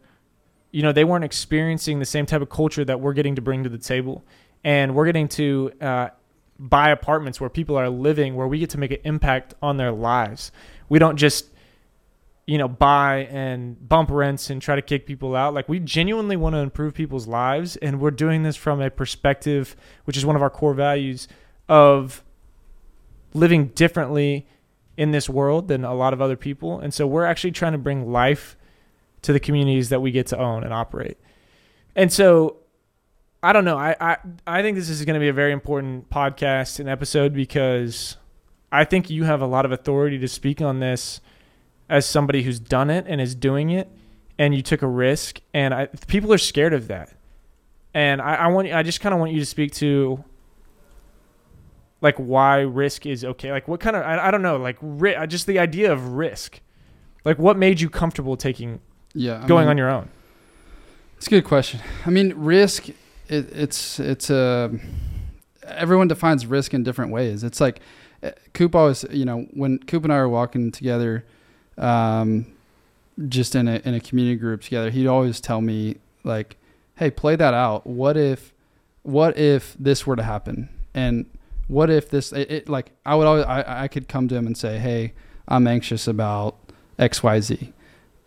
you 0.71 0.83
know 0.83 0.93
they 0.93 1.05
weren't 1.05 1.25
experiencing 1.25 1.99
the 1.99 2.05
same 2.05 2.27
type 2.27 2.43
of 2.43 2.51
culture 2.51 2.85
that 2.85 3.01
we're 3.01 3.13
getting 3.13 3.35
to 3.37 3.43
bring 3.43 3.65
to 3.65 3.69
the 3.69 3.79
table. 3.79 4.25
And 4.63 4.95
we're 4.95 5.07
getting 5.07 5.29
to 5.29 5.73
uh, 5.81 6.09
buy 6.59 6.91
apartments 6.91 7.41
where 7.41 7.49
people 7.49 7.77
are 7.77 7.89
living 7.89 8.35
where 8.35 8.47
we 8.47 8.59
get 8.59 8.71
to 8.71 8.79
make 8.79 8.91
an 8.91 9.01
impact 9.05 9.55
on 9.63 9.79
their 9.79 9.93
lives. 9.93 10.53
We 10.89 10.99
don't 10.99 11.17
just 11.17 11.47
you 12.47 12.59
know 12.59 12.69
buy 12.69 13.29
and 13.31 13.89
bump 13.89 14.11
rents 14.11 14.51
and 14.51 14.61
try 14.61 14.77
to 14.77 14.83
kick 14.83 15.07
people 15.07 15.35
out. 15.35 15.55
Like 15.55 15.69
we 15.69 15.79
genuinely 15.79 16.37
want 16.37 16.55
to 16.55 16.59
improve 16.59 16.95
people's 16.95 17.27
lives. 17.27 17.77
And 17.77 18.01
we're 18.01 18.11
doing 18.11 18.43
this 18.43 18.57
from 18.57 18.81
a 18.81 18.91
perspective 18.91 19.77
which 20.05 20.17
is 20.17 20.27
one 20.27 20.37
of 20.37 20.43
our 20.43 20.51
core 20.51 20.75
values 20.75 21.29
of 21.69 22.23
living 23.33 23.69
differently 23.69 24.47
in 24.97 25.13
this 25.13 25.29
world 25.29 25.69
than 25.69 25.85
a 25.85 25.95
lot 25.95 26.13
of 26.13 26.21
other 26.21 26.37
people. 26.37 26.79
And 26.81 26.93
so 26.93 27.07
we're 27.07 27.25
actually 27.25 27.53
trying 27.53 27.73
to 27.73 27.79
bring 27.79 28.11
life 28.11 28.57
to 29.23 29.33
the 29.33 29.41
communities 29.41 29.89
that 29.91 30.01
we 30.01 30.11
get 30.11 30.27
to 30.29 30.39
own 30.39 30.65
and 30.65 30.73
operate. 30.73 31.19
And 31.95 32.13
so 32.13 32.57
I 33.43 33.53
don't 33.53 33.65
know. 33.65 33.77
I 33.77 33.97
I, 34.01 34.17
I 34.47 34.63
think 34.63 34.77
this 34.77 34.89
is 34.89 35.05
going 35.05 35.15
to 35.15 35.21
be 35.21 35.29
a 35.29 35.33
very 35.33 35.53
important 35.53 36.11
podcast 36.11 36.81
and 36.81 36.89
episode 36.89 37.33
because 37.33 38.17
I 38.73 38.85
think 38.85 39.11
you 39.11 39.25
have 39.25 39.41
a 39.41 39.47
lot 39.47 39.65
of 39.65 39.73
authority 39.73 40.19
to 40.19 40.29
speak 40.29 40.61
on 40.61 40.81
this 40.81 41.21
as 41.89 42.07
somebody 42.07 42.43
who's 42.43 42.61
done 42.61 42.89
it 42.89 43.05
and 43.09 43.21
is 43.21 43.35
doing 43.35 43.71
it 43.71 43.91
and 44.39 44.55
you 44.55 44.63
took 44.63 44.81
a 44.83 44.87
risk 44.87 45.41
and 45.53 45.75
I, 45.75 45.87
people 46.07 46.33
are 46.33 46.39
scared 46.39 46.73
of 46.73 46.89
that. 46.89 47.13
And 47.93 48.23
I, 48.23 48.37
I 48.37 48.47
want 48.47 48.73
I 48.73 48.83
just 48.83 49.01
kind 49.01 49.13
of 49.13 49.19
want 49.19 49.33
you 49.33 49.41
to 49.41 49.47
speak 49.47 49.73
to 49.75 50.25
like 52.01 52.17
why 52.17 52.61
risk 52.61 53.07
is 53.07 53.25
okay. 53.25 53.51
Like 53.51 53.69
what 53.69 53.81
kind 53.81 53.97
of 53.97 54.03
I, 54.03 54.29
I 54.29 54.31
don't 54.31 54.43
know, 54.43 54.57
like 54.57 54.79
ri- 54.81 55.17
just 55.27 55.47
the 55.47 55.59
idea 55.59 55.93
of 55.93 56.15
risk. 56.15 56.61
Like 57.25 57.39
what 57.39 57.59
made 57.59 57.81
you 57.81 57.91
comfortable 57.91 58.37
taking 58.37 58.81
Yeah. 59.15 59.43
I 59.43 59.47
going 59.47 59.65
mean, 59.65 59.71
on 59.71 59.79
your 59.79 59.91
own? 59.91 60.09
It's 61.17 61.27
a 61.27 61.31
good 61.31 61.45
question. 61.45 61.81
I 62.07 62.11
mean, 62.11 62.33
risk. 62.35 62.89
It, 62.89 62.97
it's 63.29 64.01
it's 64.01 64.31
a. 64.31 64.79
everyone 65.65 66.09
defines 66.09 66.47
risk 66.47 66.75
in 66.75 66.83
different 66.83 67.13
ways. 67.13 67.45
It's 67.45 67.61
like 67.61 67.81
uh, 68.23 68.31
Coop 68.55 68.75
always, 68.75 69.05
you 69.11 69.25
know, 69.25 69.47
when 69.53 69.79
Coop 69.79 70.05
and 70.05 70.13
I 70.13 70.17
were 70.19 70.29
walking 70.29 70.71
together, 70.71 71.25
um, 71.79 72.47
just 73.29 73.55
in 73.55 73.69
a 73.69 73.77
in 73.85 73.95
a 73.95 74.01
community 74.01 74.37
group 74.37 74.63
together, 74.63 74.91
he'd 74.91 75.07
always 75.07 75.41
tell 75.41 75.61
me 75.61 75.97
like, 76.25 76.57
"Hey, 76.97 77.11
play 77.11 77.37
that 77.37 77.55
out. 77.55 77.87
What 77.87 78.17
if, 78.17 78.53
what 79.03 79.39
if 79.39 79.77
this 79.79 80.07
were 80.07 80.17
to 80.17 80.23
happen? 80.23 80.69
And 80.95 81.27
what 81.69 81.91
if 81.91 82.11
this? 82.11 82.33
It, 82.33 82.51
it 82.51 82.69
like 82.69 82.93
I 83.05 83.15
would 83.15 83.27
always 83.27 83.45
I 83.45 83.85
I 83.85 83.89
could 83.89 84.09
come 84.09 84.29
to 84.29 84.35
him 84.35 84.47
and 84.47 84.57
say, 84.57 84.79
"Hey, 84.79 85.13
I'm 85.47 85.67
anxious 85.67 86.09
about 86.09 86.57
X 86.99 87.23
Y 87.23 87.41
Z." 87.41 87.73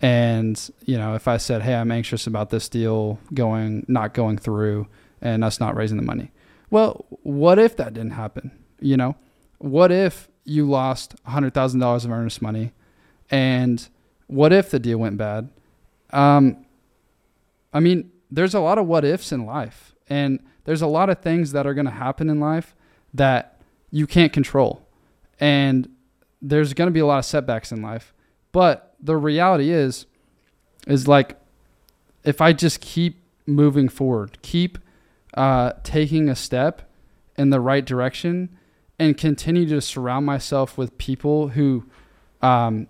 And 0.04 0.60
you 0.86 0.98
know, 0.98 1.16
if 1.16 1.30
I 1.30 1.38
said, 1.38 1.62
"Hey, 1.62 1.74
I'm 1.74 1.90
anxious 1.90 2.28
about 2.28 2.50
this 2.50 2.68
deal 2.68 3.20
going 3.34 3.86
not 3.88 4.14
going 4.14 4.38
through 4.38 4.88
and 5.22 5.46
us 5.46 5.62
not 5.62 5.78
raising 5.78 5.96
the 5.96 6.04
money," 6.04 6.32
well, 6.70 7.06
what 7.24 7.58
if 7.58 7.78
that 7.78 7.94
didn't 7.94 8.12
happen? 8.12 8.52
You 8.82 8.98
know, 8.98 9.16
what 9.60 9.94
if 9.94 10.28
you 10.44 10.70
lost 10.70 11.16
hundred 11.24 11.54
thousand 11.54 11.80
dollars 11.80 12.04
of 12.04 12.12
earnest 12.12 12.42
money, 12.42 12.74
and 13.32 13.88
what 14.28 14.52
if 14.52 14.72
the 14.72 14.78
deal 14.78 14.98
went 14.98 15.18
bad? 15.18 15.50
Um, 16.10 16.66
I 17.74 17.80
mean, 17.80 18.12
there's 18.30 18.54
a 18.54 18.60
lot 18.60 18.78
of 18.78 18.86
what 18.86 19.06
ifs 19.06 19.32
in 19.32 19.46
life, 19.46 19.96
and 20.10 20.44
there's 20.66 20.82
a 20.82 20.88
lot 20.88 21.10
of 21.10 21.20
things 21.20 21.54
that 21.54 21.66
are 21.66 21.74
going 21.74 21.86
to 21.86 21.92
happen 21.92 22.30
in 22.30 22.42
life 22.42 22.76
that 23.14 23.62
you 23.90 24.06
can't 24.06 24.34
control, 24.34 24.86
and 25.40 25.88
there's 26.42 26.74
going 26.74 26.88
to 26.88 26.94
be 26.94 27.00
a 27.00 27.06
lot 27.06 27.20
of 27.20 27.26
setbacks 27.26 27.72
in 27.72 27.82
life. 27.82 28.14
But 28.52 28.93
the 29.04 29.18
reality 29.18 29.70
is, 29.70 30.06
is 30.88 31.08
like, 31.08 31.38
if 32.24 32.40
I 32.42 32.54
just 32.54 32.80
keep 32.80 33.22
moving 33.46 33.90
forward, 33.90 34.42
keep 34.42 34.80
uh, 35.34 35.74
taking 35.84 36.30
a 36.30 36.36
step 36.36 36.90
in 37.38 37.50
the 37.50 37.60
right 37.60 37.86
direction 37.86 38.50
and 38.98 39.18
continue 39.18 39.68
to 39.68 39.82
surround 39.82 40.26
myself 40.26 40.78
with 40.78 40.98
people 40.98 41.50
who 41.50 41.84
um, 42.42 42.88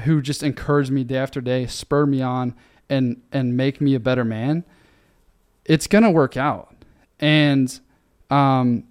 who 0.00 0.20
just 0.20 0.42
encourage 0.42 0.90
me 0.90 1.04
day 1.04 1.16
after 1.16 1.40
day, 1.40 1.66
spur 1.66 2.06
me 2.06 2.22
on, 2.22 2.54
and 2.88 3.22
and 3.32 3.56
make 3.56 3.80
me 3.80 3.94
a 3.94 4.00
better 4.00 4.24
man, 4.24 4.64
it's 5.64 5.86
gonna 5.86 6.10
work 6.10 6.36
out. 6.36 6.74
And 7.18 7.78
um, 8.30 8.84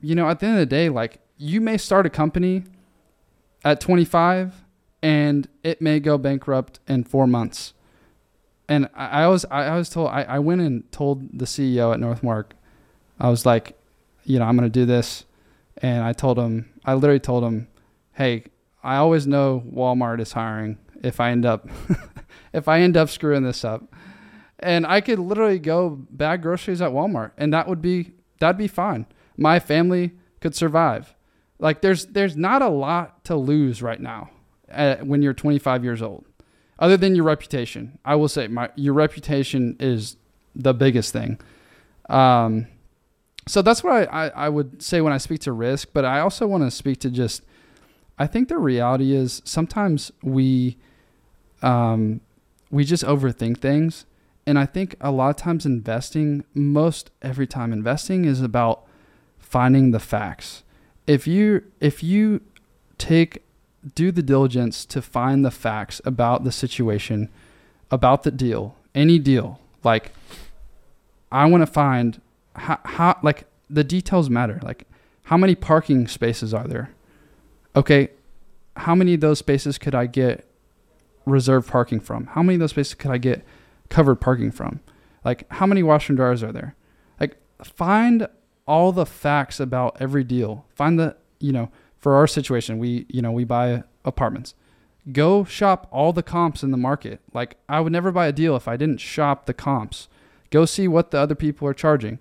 you 0.00 0.14
know, 0.14 0.28
at 0.28 0.40
the 0.40 0.46
end 0.46 0.54
of 0.56 0.60
the 0.60 0.66
day, 0.66 0.88
like 0.88 1.20
you 1.36 1.60
may 1.60 1.76
start 1.76 2.06
a 2.06 2.10
company 2.10 2.64
at 3.64 3.80
25 3.80 4.61
and 5.02 5.48
it 5.64 5.82
may 5.82 5.98
go 5.98 6.16
bankrupt 6.16 6.78
in 6.86 7.04
four 7.04 7.26
months. 7.26 7.74
And 8.68 8.88
I, 8.94 9.24
I 9.24 9.28
was 9.28 9.44
I, 9.50 9.76
was 9.76 9.90
told 9.90 10.08
I, 10.10 10.22
I 10.22 10.38
went 10.38 10.60
and 10.60 10.90
told 10.92 11.38
the 11.38 11.44
CEO 11.44 11.92
at 11.92 12.00
Northmark, 12.00 12.52
I 13.18 13.28
was 13.28 13.44
like, 13.44 13.76
you 14.24 14.38
know, 14.38 14.44
I'm 14.44 14.56
gonna 14.56 14.68
do 14.68 14.86
this, 14.86 15.24
and 15.78 16.04
I 16.04 16.12
told 16.12 16.38
him 16.38 16.72
I 16.84 16.94
literally 16.94 17.20
told 17.20 17.44
him, 17.44 17.68
hey, 18.12 18.44
I 18.82 18.96
always 18.96 19.26
know 19.26 19.64
Walmart 19.70 20.20
is 20.20 20.32
hiring 20.32 20.78
if 21.02 21.18
I 21.20 21.32
end 21.32 21.44
up 21.44 21.68
if 22.52 22.68
I 22.68 22.80
end 22.80 22.96
up 22.96 23.10
screwing 23.10 23.42
this 23.42 23.64
up. 23.64 23.82
And 24.60 24.86
I 24.86 25.00
could 25.00 25.18
literally 25.18 25.58
go 25.58 25.90
bag 25.90 26.42
groceries 26.42 26.80
at 26.80 26.92
Walmart 26.92 27.32
and 27.36 27.52
that 27.52 27.66
would 27.66 27.82
be 27.82 28.12
that'd 28.38 28.56
be 28.56 28.68
fine. 28.68 29.06
My 29.36 29.58
family 29.58 30.12
could 30.40 30.54
survive. 30.54 31.14
Like 31.58 31.80
there's 31.80 32.06
there's 32.06 32.36
not 32.36 32.62
a 32.62 32.68
lot 32.68 33.24
to 33.24 33.34
lose 33.34 33.82
right 33.82 34.00
now 34.00 34.30
at, 34.72 35.06
when 35.06 35.22
you're 35.22 35.34
25 35.34 35.84
years 35.84 36.02
old. 36.02 36.24
Other 36.78 36.96
than 36.96 37.14
your 37.14 37.24
reputation. 37.24 37.98
I 38.04 38.16
will 38.16 38.28
say 38.28 38.48
my 38.48 38.70
your 38.74 38.94
reputation 38.94 39.76
is 39.78 40.16
the 40.54 40.74
biggest 40.74 41.12
thing. 41.12 41.38
Um 42.08 42.66
so 43.46 43.60
that's 43.60 43.82
what 43.82 44.08
I, 44.12 44.26
I, 44.26 44.28
I 44.28 44.48
would 44.48 44.82
say 44.82 45.00
when 45.00 45.12
I 45.12 45.18
speak 45.18 45.40
to 45.40 45.52
risk, 45.52 45.88
but 45.92 46.04
I 46.04 46.20
also 46.20 46.46
want 46.46 46.62
to 46.64 46.70
speak 46.70 47.00
to 47.00 47.10
just 47.10 47.42
I 48.18 48.26
think 48.26 48.48
the 48.48 48.58
reality 48.58 49.14
is 49.14 49.42
sometimes 49.44 50.12
we 50.22 50.76
um, 51.62 52.20
we 52.70 52.84
just 52.84 53.04
overthink 53.04 53.58
things. 53.58 54.06
And 54.46 54.58
I 54.58 54.66
think 54.66 54.96
a 55.00 55.10
lot 55.10 55.30
of 55.30 55.36
times 55.36 55.64
investing, 55.64 56.44
most 56.52 57.10
every 57.20 57.46
time 57.46 57.72
investing 57.72 58.24
is 58.24 58.40
about 58.40 58.84
finding 59.38 59.92
the 59.92 60.00
facts. 60.00 60.64
If 61.06 61.26
you 61.26 61.64
if 61.80 62.02
you 62.02 62.40
take 62.98 63.42
do 63.94 64.12
the 64.12 64.22
diligence 64.22 64.84
to 64.86 65.02
find 65.02 65.44
the 65.44 65.50
facts 65.50 66.00
about 66.04 66.44
the 66.44 66.52
situation, 66.52 67.28
about 67.90 68.22
the 68.22 68.30
deal, 68.30 68.76
any 68.94 69.18
deal, 69.18 69.60
like 69.84 70.12
I 71.30 71.46
want 71.46 71.62
to 71.62 71.66
find 71.66 72.20
how, 72.56 72.78
how 72.84 73.18
like 73.22 73.44
the 73.68 73.84
details 73.84 74.28
matter. 74.28 74.60
Like 74.62 74.86
how 75.24 75.36
many 75.36 75.54
parking 75.54 76.06
spaces 76.06 76.52
are 76.52 76.66
there? 76.66 76.90
okay, 77.74 78.10
how 78.76 78.94
many 78.94 79.14
of 79.14 79.20
those 79.20 79.38
spaces 79.38 79.78
could 79.78 79.94
I 79.94 80.06
get 80.06 80.46
reserved 81.26 81.68
parking 81.68 82.00
from? 82.00 82.26
How 82.26 82.42
many 82.42 82.54
of 82.54 82.60
those 82.60 82.70
spaces 82.70 82.94
could 82.94 83.10
I 83.10 83.18
get 83.18 83.44
covered 83.88 84.16
parking 84.16 84.50
from? 84.50 84.80
Like, 85.24 85.46
how 85.52 85.66
many 85.66 85.82
washer 85.82 86.12
and 86.12 86.16
dryers 86.16 86.42
are 86.42 86.52
there? 86.52 86.74
Like, 87.20 87.36
find 87.62 88.26
all 88.66 88.92
the 88.92 89.06
facts 89.06 89.60
about 89.60 89.96
every 90.00 90.24
deal. 90.24 90.64
Find 90.74 90.98
the, 90.98 91.16
you 91.38 91.52
know, 91.52 91.70
for 92.02 92.14
our 92.14 92.26
situation, 92.26 92.78
we, 92.78 93.06
you 93.08 93.22
know, 93.22 93.32
we 93.32 93.44
buy 93.44 93.84
apartments. 94.04 94.54
Go 95.10 95.44
shop 95.44 95.88
all 95.90 96.12
the 96.12 96.22
comps 96.22 96.62
in 96.62 96.70
the 96.70 96.76
market. 96.76 97.20
Like, 97.32 97.56
I 97.68 97.80
would 97.80 97.92
never 97.92 98.12
buy 98.12 98.26
a 98.26 98.32
deal 98.32 98.54
if 98.54 98.68
I 98.68 98.76
didn't 98.76 99.00
shop 99.00 99.46
the 99.46 99.54
comps. 99.54 100.08
Go 100.50 100.66
see 100.66 100.86
what 100.86 101.10
the 101.10 101.18
other 101.18 101.34
people 101.34 101.66
are 101.66 101.74
charging. 101.74 102.18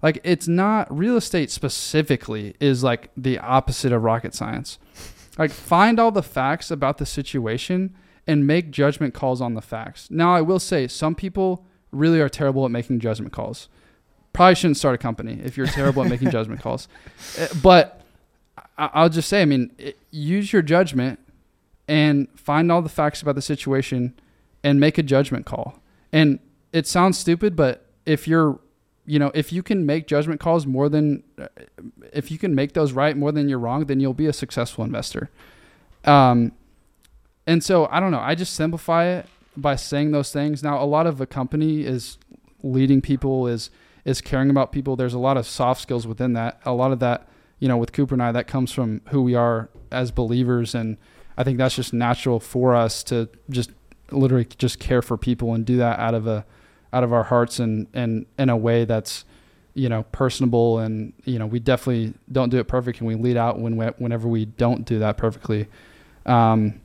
Like, 0.00 0.20
it's 0.24 0.48
not 0.48 0.96
real 0.96 1.16
estate 1.16 1.50
specifically 1.50 2.54
is 2.60 2.82
like 2.82 3.10
the 3.16 3.38
opposite 3.38 3.92
of 3.92 4.02
rocket 4.02 4.34
science 4.34 4.78
like 5.38 5.50
find 5.50 6.00
all 6.00 6.10
the 6.10 6.22
facts 6.22 6.70
about 6.70 6.98
the 6.98 7.06
situation 7.06 7.94
and 8.26 8.46
make 8.46 8.70
judgment 8.70 9.14
calls 9.14 9.40
on 9.40 9.54
the 9.54 9.62
facts. 9.62 10.10
Now, 10.10 10.34
I 10.34 10.40
will 10.40 10.58
say 10.58 10.88
some 10.88 11.14
people 11.14 11.64
really 11.92 12.20
are 12.20 12.28
terrible 12.28 12.64
at 12.64 12.70
making 12.70 13.00
judgment 13.00 13.32
calls. 13.32 13.68
Probably 14.32 14.54
shouldn't 14.54 14.76
start 14.76 14.94
a 14.94 14.98
company 14.98 15.40
if 15.44 15.56
you're 15.56 15.66
terrible 15.66 16.02
at 16.02 16.10
making 16.10 16.30
judgment 16.32 16.60
calls. 16.60 16.88
Eh, 17.38 17.48
but 17.62 18.02
I'll 18.78 19.08
just 19.08 19.28
say, 19.28 19.42
I 19.42 19.44
mean, 19.44 19.74
use 20.10 20.52
your 20.52 20.62
judgment 20.62 21.18
and 21.88 22.28
find 22.38 22.70
all 22.70 22.82
the 22.82 22.88
facts 22.88 23.22
about 23.22 23.34
the 23.34 23.42
situation 23.42 24.14
and 24.62 24.78
make 24.78 24.98
a 24.98 25.02
judgment 25.02 25.46
call. 25.46 25.80
And 26.12 26.40
it 26.72 26.86
sounds 26.86 27.18
stupid, 27.18 27.56
but 27.56 27.86
if 28.04 28.28
you're 28.28 28.60
you 29.06 29.20
know, 29.20 29.30
if 29.34 29.52
you 29.52 29.62
can 29.62 29.86
make 29.86 30.06
judgment 30.06 30.40
calls 30.40 30.66
more 30.66 30.88
than, 30.88 31.22
if 32.12 32.30
you 32.30 32.38
can 32.38 32.54
make 32.54 32.72
those 32.72 32.92
right 32.92 33.16
more 33.16 33.30
than 33.30 33.48
you're 33.48 33.58
wrong, 33.58 33.86
then 33.86 34.00
you'll 34.00 34.14
be 34.14 34.26
a 34.26 34.32
successful 34.32 34.84
investor. 34.84 35.30
Um, 36.04 36.52
and 37.46 37.62
so 37.62 37.86
I 37.90 38.00
don't 38.00 38.10
know. 38.10 38.18
I 38.18 38.34
just 38.34 38.54
simplify 38.54 39.06
it 39.06 39.26
by 39.56 39.76
saying 39.76 40.10
those 40.10 40.32
things. 40.32 40.62
Now, 40.62 40.82
a 40.82 40.84
lot 40.84 41.06
of 41.06 41.20
a 41.20 41.26
company 41.26 41.82
is 41.82 42.18
leading 42.62 43.00
people, 43.00 43.46
is 43.46 43.70
is 44.04 44.20
caring 44.20 44.50
about 44.50 44.72
people. 44.72 44.96
There's 44.96 45.14
a 45.14 45.18
lot 45.18 45.36
of 45.36 45.46
soft 45.46 45.80
skills 45.80 46.06
within 46.06 46.32
that. 46.34 46.60
A 46.64 46.72
lot 46.72 46.92
of 46.92 46.98
that, 47.00 47.28
you 47.58 47.68
know, 47.68 47.76
with 47.76 47.92
Cooper 47.92 48.14
and 48.14 48.22
I, 48.22 48.32
that 48.32 48.46
comes 48.46 48.72
from 48.72 49.00
who 49.08 49.22
we 49.22 49.34
are 49.34 49.68
as 49.90 50.10
believers, 50.10 50.74
and 50.74 50.96
I 51.36 51.44
think 51.44 51.58
that's 51.58 51.76
just 51.76 51.92
natural 51.92 52.40
for 52.40 52.74
us 52.74 53.02
to 53.04 53.28
just 53.50 53.70
literally 54.10 54.46
just 54.58 54.78
care 54.78 55.02
for 55.02 55.16
people 55.16 55.52
and 55.54 55.64
do 55.64 55.76
that 55.78 55.98
out 55.98 56.14
of 56.14 56.26
a 56.26 56.44
out 56.92 57.02
of 57.02 57.12
our 57.12 57.24
hearts 57.24 57.58
and 57.58 57.86
and 57.92 58.26
in 58.38 58.48
a 58.48 58.56
way 58.56 58.84
that's 58.84 59.24
you 59.74 59.88
know 59.88 60.04
personable. 60.12 60.78
And 60.78 61.12
you 61.24 61.38
know 61.38 61.46
we 61.46 61.58
definitely 61.58 62.14
don't 62.30 62.50
do 62.50 62.58
it 62.58 62.68
perfect 62.68 63.00
and 63.00 63.08
we 63.08 63.14
lead 63.14 63.36
out 63.36 63.58
when 63.58 63.76
we, 63.76 63.86
whenever 63.98 64.28
we 64.28 64.44
don't 64.44 64.84
do 64.84 64.98
that 65.00 65.16
perfectly. 65.16 65.66
Um, 66.24 66.80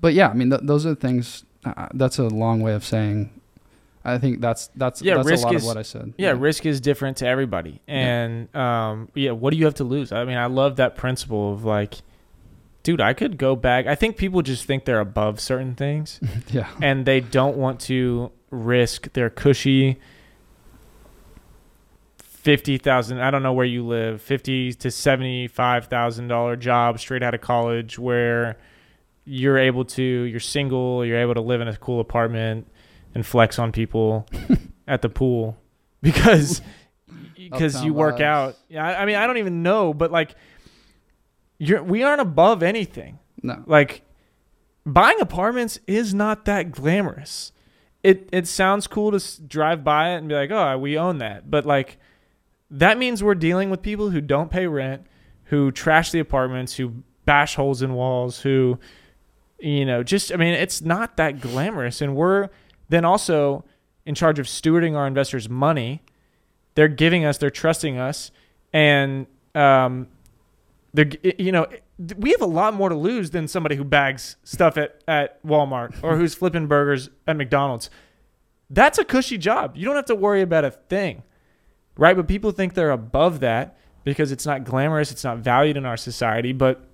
but 0.00 0.14
yeah 0.14 0.28
i 0.28 0.32
mean 0.32 0.50
th- 0.50 0.62
those 0.64 0.86
are 0.86 0.90
the 0.90 0.96
things 0.96 1.44
uh, 1.64 1.88
that's 1.94 2.18
a 2.18 2.24
long 2.24 2.60
way 2.60 2.72
of 2.72 2.84
saying 2.84 3.37
I 4.08 4.18
think 4.18 4.40
that's 4.40 4.68
that's 4.74 5.02
yeah. 5.02 5.16
That's 5.16 5.28
risk 5.28 5.44
a 5.44 5.46
lot 5.46 5.54
is, 5.54 5.62
of 5.62 5.66
what 5.66 5.76
I 5.76 5.82
said. 5.82 6.14
Yeah, 6.16 6.28
yeah, 6.28 6.36
risk 6.38 6.66
is 6.66 6.80
different 6.80 7.18
to 7.18 7.26
everybody, 7.26 7.80
and 7.86 8.48
yeah. 8.54 8.90
um, 8.90 9.08
yeah, 9.14 9.32
what 9.32 9.50
do 9.50 9.56
you 9.56 9.64
have 9.66 9.74
to 9.74 9.84
lose? 9.84 10.12
I 10.12 10.24
mean, 10.24 10.36
I 10.36 10.46
love 10.46 10.76
that 10.76 10.96
principle 10.96 11.52
of 11.52 11.64
like, 11.64 11.96
dude, 12.82 13.00
I 13.00 13.12
could 13.12 13.38
go 13.38 13.54
back. 13.54 13.86
I 13.86 13.94
think 13.94 14.16
people 14.16 14.42
just 14.42 14.64
think 14.64 14.84
they're 14.84 15.00
above 15.00 15.40
certain 15.40 15.74
things, 15.74 16.20
yeah, 16.50 16.68
and 16.80 17.04
they 17.04 17.20
don't 17.20 17.56
want 17.56 17.80
to 17.82 18.32
risk 18.50 19.12
their 19.12 19.30
cushy 19.30 20.00
fifty 22.18 22.78
thousand. 22.78 23.20
I 23.20 23.30
don't 23.30 23.42
know 23.42 23.52
where 23.52 23.66
you 23.66 23.86
live, 23.86 24.22
fifty 24.22 24.72
to 24.72 24.90
seventy 24.90 25.48
five 25.48 25.86
thousand 25.86 26.28
dollar 26.28 26.56
job 26.56 26.98
straight 26.98 27.22
out 27.22 27.34
of 27.34 27.40
college, 27.40 27.98
where 27.98 28.58
you're 29.26 29.58
able 29.58 29.84
to, 29.84 30.02
you're 30.02 30.40
single, 30.40 31.04
you're 31.04 31.18
able 31.18 31.34
to 31.34 31.42
live 31.42 31.60
in 31.60 31.68
a 31.68 31.76
cool 31.76 32.00
apartment 32.00 32.66
and 33.14 33.24
flex 33.24 33.58
on 33.58 33.72
people 33.72 34.26
at 34.88 35.02
the 35.02 35.08
pool 35.08 35.56
because 36.02 36.62
because 37.36 37.82
you 37.82 37.94
work 37.94 38.16
vibes. 38.16 38.22
out. 38.22 38.56
Yeah, 38.68 38.84
I 38.84 39.04
mean, 39.06 39.16
I 39.16 39.26
don't 39.26 39.38
even 39.38 39.62
know, 39.62 39.94
but 39.94 40.10
like, 40.10 40.34
you're 41.58 41.82
we 41.82 42.02
aren't 42.02 42.20
above 42.20 42.62
anything. 42.62 43.18
No, 43.42 43.62
like 43.66 44.02
buying 44.84 45.20
apartments 45.20 45.78
is 45.86 46.12
not 46.14 46.44
that 46.46 46.72
glamorous 46.72 47.52
it 48.02 48.28
it 48.32 48.46
sounds 48.46 48.86
cool 48.86 49.18
to 49.18 49.42
drive 49.42 49.82
by 49.84 50.14
it 50.14 50.18
and 50.18 50.28
be 50.28 50.34
like, 50.34 50.50
"Oh, 50.50 50.78
we 50.78 50.96
own 50.96 51.18
that." 51.18 51.50
But 51.50 51.66
like 51.66 51.98
that 52.70 52.98
means 52.98 53.22
we're 53.22 53.34
dealing 53.34 53.70
with 53.70 53.82
people 53.82 54.10
who 54.10 54.20
don't 54.20 54.50
pay 54.50 54.66
rent, 54.66 55.06
who 55.44 55.72
trash 55.72 56.10
the 56.10 56.18
apartments, 56.18 56.76
who 56.76 57.02
bash 57.24 57.56
holes 57.56 57.82
in 57.82 57.94
walls, 57.94 58.40
who 58.40 58.78
you 59.58 59.84
know, 59.84 60.02
just 60.02 60.32
I 60.32 60.36
mean, 60.36 60.54
it's 60.54 60.80
not 60.80 61.16
that 61.16 61.40
glamorous 61.40 62.00
and 62.00 62.14
we're 62.14 62.48
then 62.88 63.04
also 63.04 63.64
in 64.06 64.14
charge 64.14 64.38
of 64.38 64.46
stewarding 64.46 64.96
our 64.96 65.06
investors' 65.06 65.48
money. 65.48 66.02
They're 66.74 66.88
giving 66.88 67.24
us, 67.24 67.38
they're 67.38 67.50
trusting 67.50 67.98
us 67.98 68.30
and 68.72 69.26
um 69.54 70.08
they're 70.94 71.10
you 71.38 71.52
know, 71.52 71.66
we 72.16 72.30
have 72.30 72.40
a 72.40 72.46
lot 72.46 72.74
more 72.74 72.88
to 72.88 72.94
lose 72.94 73.30
than 73.30 73.48
somebody 73.48 73.76
who 73.76 73.84
bags 73.84 74.36
stuff 74.44 74.76
at, 74.76 75.02
at 75.06 75.44
Walmart 75.44 75.94
or 76.02 76.16
who's 76.16 76.34
flipping 76.34 76.66
burgers 76.66 77.10
at 77.26 77.36
McDonald's. 77.36 77.90
That's 78.70 78.98
a 78.98 79.04
cushy 79.04 79.38
job. 79.38 79.76
You 79.76 79.84
don't 79.84 79.96
have 79.96 80.06
to 80.06 80.14
worry 80.14 80.42
about 80.42 80.64
a 80.64 80.70
thing, 80.70 81.22
right? 81.96 82.16
But 82.16 82.28
people 82.28 82.50
think 82.52 82.74
they're 82.74 82.90
above 82.90 83.40
that 83.40 83.76
because 84.04 84.32
it's 84.32 84.46
not 84.46 84.64
glamorous, 84.64 85.10
it's 85.10 85.24
not 85.24 85.38
valued 85.38 85.76
in 85.76 85.84
our 85.84 85.96
society. 85.96 86.52
But 86.52 86.86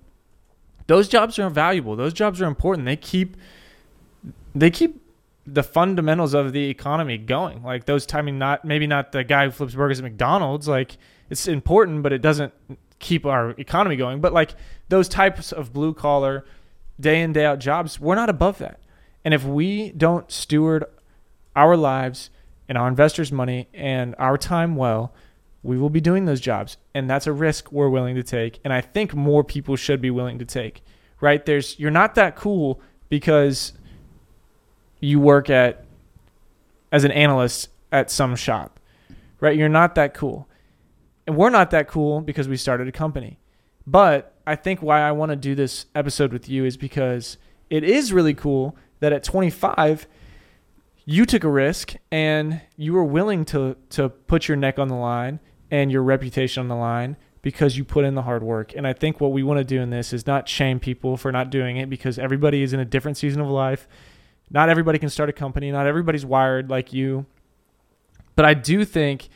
those 0.87 1.07
jobs 1.07 1.39
are 1.39 1.49
valuable. 1.49 1.95
Those 1.95 2.13
jobs 2.13 2.41
are 2.41 2.45
important. 2.45 2.85
They 2.85 2.95
keep 2.95 3.37
they 4.53 4.69
keep 4.69 5.01
the 5.47 5.63
fundamentals 5.63 6.33
of 6.33 6.53
the 6.53 6.69
economy 6.69 7.17
going. 7.17 7.63
Like 7.63 7.85
those 7.85 8.05
timing, 8.05 8.39
not 8.39 8.65
maybe 8.65 8.87
not 8.87 9.11
the 9.11 9.23
guy 9.23 9.45
who 9.45 9.51
flips 9.51 9.75
burgers 9.75 9.99
at 9.99 10.03
McDonald's. 10.03 10.67
Like 10.67 10.97
it's 11.29 11.47
important, 11.47 12.03
but 12.03 12.13
it 12.13 12.21
doesn't 12.21 12.53
keep 12.99 13.25
our 13.25 13.51
economy 13.51 13.95
going. 13.95 14.21
But 14.21 14.33
like 14.33 14.55
those 14.89 15.07
types 15.07 15.51
of 15.51 15.73
blue 15.73 15.93
collar, 15.93 16.45
day 16.99 17.21
in, 17.21 17.33
day 17.33 17.45
out 17.45 17.59
jobs, 17.59 17.99
we're 17.99 18.15
not 18.15 18.29
above 18.29 18.57
that. 18.59 18.79
And 19.23 19.33
if 19.33 19.43
we 19.43 19.91
don't 19.91 20.31
steward 20.31 20.85
our 21.55 21.77
lives 21.77 22.29
and 22.67 22.77
our 22.77 22.87
investors' 22.87 23.31
money 23.31 23.67
and 23.73 24.15
our 24.17 24.37
time 24.37 24.75
well, 24.75 25.13
we 25.63 25.77
will 25.77 25.89
be 25.89 26.01
doing 26.01 26.25
those 26.25 26.39
jobs. 26.39 26.77
And 26.93 27.09
that's 27.09 27.25
a 27.25 27.33
risk 27.33 27.71
we're 27.71 27.89
willing 27.89 28.15
to 28.15 28.23
take. 28.23 28.59
And 28.63 28.71
I 28.71 28.81
think 28.81 29.15
more 29.15 29.43
people 29.43 29.75
should 29.75 30.01
be 30.01 30.11
willing 30.11 30.39
to 30.39 30.45
take. 30.45 30.83
Right? 31.21 31.45
There's 31.45 31.79
you're 31.79 31.91
not 31.91 32.15
that 32.15 32.35
cool 32.35 32.81
because 33.09 33.73
you 34.99 35.19
work 35.19 35.49
at 35.49 35.85
as 36.91 37.03
an 37.03 37.11
analyst 37.11 37.69
at 37.91 38.09
some 38.09 38.35
shop. 38.35 38.79
Right? 39.39 39.57
You're 39.57 39.69
not 39.69 39.95
that 39.95 40.13
cool. 40.13 40.47
And 41.27 41.35
we're 41.35 41.49
not 41.49 41.71
that 41.71 41.87
cool 41.87 42.21
because 42.21 42.47
we 42.47 42.57
started 42.57 42.87
a 42.87 42.91
company. 42.91 43.39
But 43.87 44.33
I 44.47 44.55
think 44.55 44.81
why 44.81 45.01
I 45.01 45.11
want 45.11 45.31
to 45.31 45.35
do 45.35 45.55
this 45.55 45.85
episode 45.93 46.31
with 46.31 46.49
you 46.49 46.65
is 46.65 46.77
because 46.77 47.37
it 47.69 47.83
is 47.83 48.13
really 48.13 48.33
cool 48.33 48.75
that 48.99 49.11
at 49.11 49.23
25 49.23 50.07
you 51.05 51.25
took 51.25 51.43
a 51.43 51.49
risk 51.49 51.95
and 52.11 52.61
you 52.77 52.93
were 52.93 53.03
willing 53.03 53.45
to 53.45 53.75
to 53.91 54.09
put 54.09 54.47
your 54.47 54.57
neck 54.57 54.79
on 54.79 54.87
the 54.87 54.95
line 54.95 55.39
and 55.69 55.91
your 55.91 56.01
reputation 56.01 56.61
on 56.61 56.67
the 56.67 56.75
line 56.75 57.15
because 57.41 57.77
you 57.77 57.83
put 57.83 58.05
in 58.05 58.15
the 58.15 58.23
hard 58.23 58.41
work. 58.41 58.73
And 58.75 58.87
I 58.87 58.93
think 58.93 59.21
what 59.21 59.31
we 59.31 59.43
want 59.43 59.59
to 59.59 59.63
do 59.63 59.79
in 59.79 59.91
this 59.91 60.13
is 60.13 60.25
not 60.25 60.49
shame 60.49 60.79
people 60.79 61.15
for 61.15 61.31
not 61.31 61.51
doing 61.51 61.77
it 61.77 61.91
because 61.91 62.17
everybody 62.17 62.63
is 62.63 62.73
in 62.73 62.79
a 62.79 62.85
different 62.85 63.17
season 63.17 63.39
of 63.39 63.47
life. 63.47 63.87
Not 64.55 64.69
everybody 64.69 64.99
can 64.99 65.09
start 65.09 65.27
a 65.27 65.33
company, 65.33 65.69
not 65.69 65.85
everybody's 65.85 66.25
wired 66.25 66.69
like 66.69 66.93
you. 66.93 67.25
But 68.37 68.45
I 68.45 68.53
do 68.53 68.85
think 68.85 69.27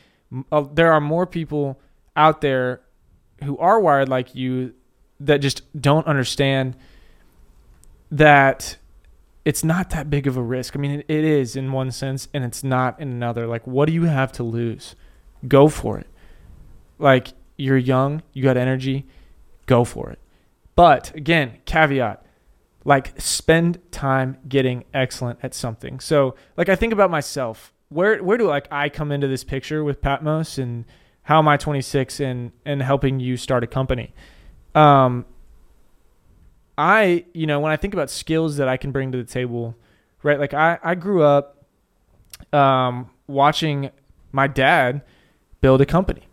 uh, 0.49 0.63
there 0.73 0.93
are 0.93 1.01
more 1.01 1.25
people 1.25 1.77
out 2.15 2.39
there 2.39 2.79
who 3.43 3.57
are 3.57 3.81
wired 3.81 4.07
like 4.07 4.33
you 4.33 4.73
that 5.19 5.39
just 5.39 5.61
don't 5.79 6.07
understand 6.07 6.77
that 8.09 8.77
it's 9.43 9.61
not 9.61 9.89
that 9.89 10.09
big 10.09 10.25
of 10.25 10.37
a 10.37 10.41
risk. 10.41 10.77
I 10.77 10.79
mean, 10.79 11.01
it, 11.01 11.05
it 11.09 11.25
is 11.25 11.57
in 11.57 11.73
one 11.73 11.91
sense, 11.91 12.29
and 12.33 12.45
it's 12.45 12.63
not 12.63 12.97
in 13.01 13.09
another. 13.09 13.45
Like, 13.45 13.67
what 13.67 13.87
do 13.87 13.93
you 13.93 14.03
have 14.03 14.31
to 14.33 14.43
lose? 14.43 14.95
Go 15.45 15.67
for 15.67 15.99
it. 15.99 16.07
Like, 16.97 17.33
you're 17.57 17.77
young, 17.77 18.23
you 18.31 18.41
got 18.41 18.55
energy, 18.55 19.05
go 19.65 19.83
for 19.83 20.11
it. 20.11 20.19
But 20.77 21.13
again, 21.13 21.57
caveat 21.65 22.25
like, 22.89 23.13
spend 23.21 23.79
time 23.91 24.37
getting 24.47 24.83
excellent 24.93 25.39
at 25.43 25.53
something. 25.53 25.99
So, 25.99 26.35
like, 26.57 26.69
I 26.69 26.75
think 26.75 26.91
about 26.91 27.11
myself. 27.11 27.71
Where, 27.89 28.21
where 28.23 28.37
do 28.37 28.47
like 28.47 28.67
I 28.71 28.89
come 28.89 29.11
into 29.11 29.27
this 29.27 29.43
picture 29.43 29.83
with 29.83 30.01
Patmos 30.01 30.57
and 30.57 30.85
how 31.23 31.37
am 31.37 31.47
I 31.47 31.57
26 31.57 32.19
and 32.19 32.51
and 32.65 32.81
helping 32.81 33.19
you 33.19 33.37
start 33.37 33.63
a 33.63 33.67
company? 33.67 34.13
Um, 34.73 35.25
I, 36.77 37.25
you 37.33 37.45
know, 37.45 37.59
when 37.59 37.71
I 37.71 37.75
think 37.75 37.93
about 37.93 38.09
skills 38.09 38.57
that 38.57 38.67
I 38.67 38.77
can 38.77 38.91
bring 38.91 39.11
to 39.11 39.17
the 39.17 39.23
table, 39.23 39.75
right? 40.23 40.39
Like 40.39 40.53
I, 40.53 40.79
I 40.83 40.95
grew 40.95 41.23
up 41.23 41.65
um, 42.53 43.09
watching 43.27 43.91
my 44.31 44.47
dad 44.47 45.01
build 45.61 45.81
a 45.81 45.85
company. 45.85 46.23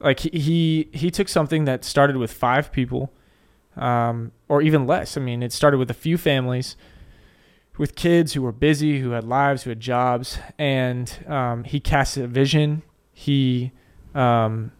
Like 0.00 0.20
he, 0.20 0.38
he, 0.38 0.88
he 0.92 1.10
took 1.10 1.28
something 1.28 1.64
that 1.64 1.84
started 1.84 2.16
with 2.16 2.32
five 2.32 2.70
people, 2.72 3.12
um, 3.76 4.32
or 4.48 4.62
even 4.62 4.86
less. 4.86 5.16
I 5.16 5.20
mean, 5.20 5.42
it 5.42 5.52
started 5.52 5.78
with 5.78 5.90
a 5.90 5.94
few 5.94 6.18
families 6.18 6.76
with 7.78 7.94
kids 7.94 8.34
who 8.34 8.42
were 8.42 8.52
busy, 8.52 9.00
who 9.00 9.10
had 9.10 9.24
lives, 9.24 9.62
who 9.62 9.70
had 9.70 9.80
jobs, 9.80 10.38
and 10.58 11.24
um, 11.26 11.64
he 11.64 11.80
cast 11.80 12.16
a 12.16 12.26
vision. 12.26 12.82
He, 13.12 13.72
um, 14.14 14.72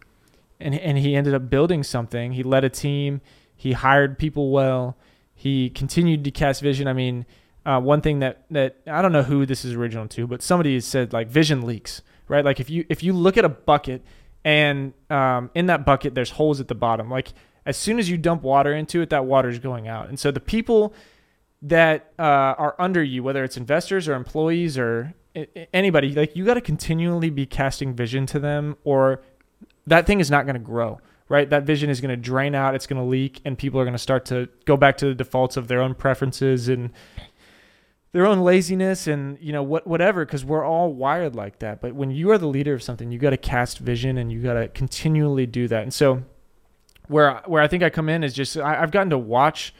and 0.59 0.75
and 0.75 0.97
he 0.97 1.15
ended 1.15 1.33
up 1.33 1.49
building 1.49 1.83
something. 1.83 2.33
He 2.33 2.43
led 2.43 2.63
a 2.63 2.69
team 2.69 3.21
he 3.63 3.71
hired 3.71 4.19
people 4.19 4.51
well. 4.51 4.97
He 5.33 5.69
continued 5.69 6.25
to 6.25 6.31
cast 6.31 6.61
vision. 6.61 6.85
I 6.85 6.91
mean, 6.91 7.25
uh, 7.65 7.79
one 7.79 8.01
thing 8.01 8.19
that 8.19 8.43
that 8.51 8.75
I 8.85 9.01
don't 9.01 9.13
know 9.13 9.23
who 9.23 9.45
this 9.45 9.63
is 9.63 9.73
original 9.73 10.05
to, 10.09 10.27
but 10.27 10.41
somebody 10.41 10.77
said 10.81 11.13
like 11.13 11.29
vision 11.29 11.65
leaks, 11.65 12.01
right? 12.27 12.43
Like 12.43 12.59
if 12.59 12.69
you 12.69 12.85
if 12.89 13.03
you 13.03 13.13
look 13.13 13.37
at 13.37 13.45
a 13.45 13.49
bucket 13.49 14.03
and 14.43 14.91
um, 15.09 15.49
in 15.55 15.67
that 15.67 15.85
bucket 15.85 16.13
there's 16.13 16.31
holes 16.31 16.59
at 16.59 16.67
the 16.67 16.75
bottom, 16.75 17.09
like 17.09 17.31
as 17.65 17.77
soon 17.77 17.99
as 17.99 18.09
you 18.09 18.17
dump 18.17 18.43
water 18.43 18.73
into 18.73 19.01
it, 19.01 19.09
that 19.09 19.25
water 19.25 19.49
is 19.49 19.59
going 19.59 19.87
out. 19.87 20.09
And 20.09 20.19
so 20.19 20.31
the 20.31 20.39
people 20.39 20.93
that 21.61 22.11
uh, 22.19 22.21
are 22.21 22.75
under 22.77 23.01
you, 23.01 23.23
whether 23.23 23.43
it's 23.43 23.57
investors 23.57 24.07
or 24.07 24.15
employees 24.15 24.77
or 24.77 25.13
anybody, 25.73 26.13
like 26.13 26.35
you 26.35 26.45
got 26.45 26.55
to 26.55 26.61
continually 26.61 27.29
be 27.29 27.45
casting 27.45 27.95
vision 27.95 28.25
to 28.27 28.39
them, 28.39 28.75
or 28.83 29.21
that 29.87 30.05
thing 30.05 30.19
is 30.19 30.29
not 30.29 30.45
going 30.45 30.55
to 30.55 30.59
grow 30.59 30.99
right? 31.29 31.49
That 31.49 31.63
vision 31.63 31.89
is 31.89 31.99
going 31.99 32.09
to 32.09 32.17
drain 32.17 32.53
out, 32.53 32.75
it's 32.75 32.85
going 32.85 33.01
to 33.01 33.07
leak, 33.07 33.41
and 33.43 33.57
people 33.57 33.79
are 33.79 33.85
going 33.85 33.95
to 33.95 33.97
start 33.97 34.25
to 34.25 34.49
go 34.65 34.77
back 34.77 34.97
to 34.97 35.07
the 35.07 35.15
defaults 35.15 35.57
of 35.57 35.67
their 35.67 35.81
own 35.81 35.95
preferences 35.95 36.67
and 36.67 36.91
their 38.11 38.27
own 38.27 38.41
laziness 38.41 39.07
and 39.07 39.37
you 39.41 39.51
know 39.51 39.63
what 39.63 39.85
whatever 39.85 40.23
because 40.23 40.45
we're 40.45 40.63
all 40.63 40.93
wired 40.93 41.35
like 41.35 41.59
that 41.59 41.81
but 41.81 41.93
when 41.93 42.11
you 42.11 42.29
are 42.29 42.37
the 42.37 42.47
leader 42.47 42.73
of 42.73 42.81
something 42.81 43.11
you 43.11 43.17
got 43.19 43.31
to 43.31 43.37
cast 43.37 43.79
vision 43.79 44.17
and 44.19 44.31
you 44.31 44.39
got 44.41 44.53
to 44.53 44.67
continually 44.69 45.45
do 45.45 45.67
that 45.67 45.81
and 45.81 45.93
so 45.93 46.23
where 47.07 47.41
where 47.45 47.61
i 47.61 47.67
think 47.67 47.83
i 47.83 47.89
come 47.89 48.09
in 48.09 48.23
is 48.23 48.33
just 48.33 48.57
I, 48.57 48.81
i've 48.81 48.91
gotten 48.91 49.09
to 49.09 49.17
watch 49.17 49.73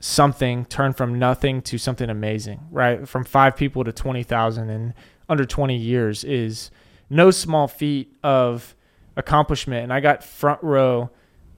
something 0.00 0.64
turn 0.66 0.92
from 0.92 1.18
nothing 1.18 1.62
to 1.62 1.78
something 1.78 2.10
amazing 2.10 2.60
right 2.70 3.08
from 3.08 3.24
five 3.24 3.56
people 3.56 3.84
to 3.84 3.92
20000 3.92 4.70
in 4.70 4.94
under 5.28 5.44
20 5.44 5.76
years 5.76 6.24
is 6.24 6.70
no 7.10 7.30
small 7.30 7.68
feat 7.68 8.14
of 8.22 8.74
accomplishment 9.16 9.84
and 9.84 9.92
I 9.92 10.00
got 10.00 10.24
front 10.24 10.62
row 10.62 11.10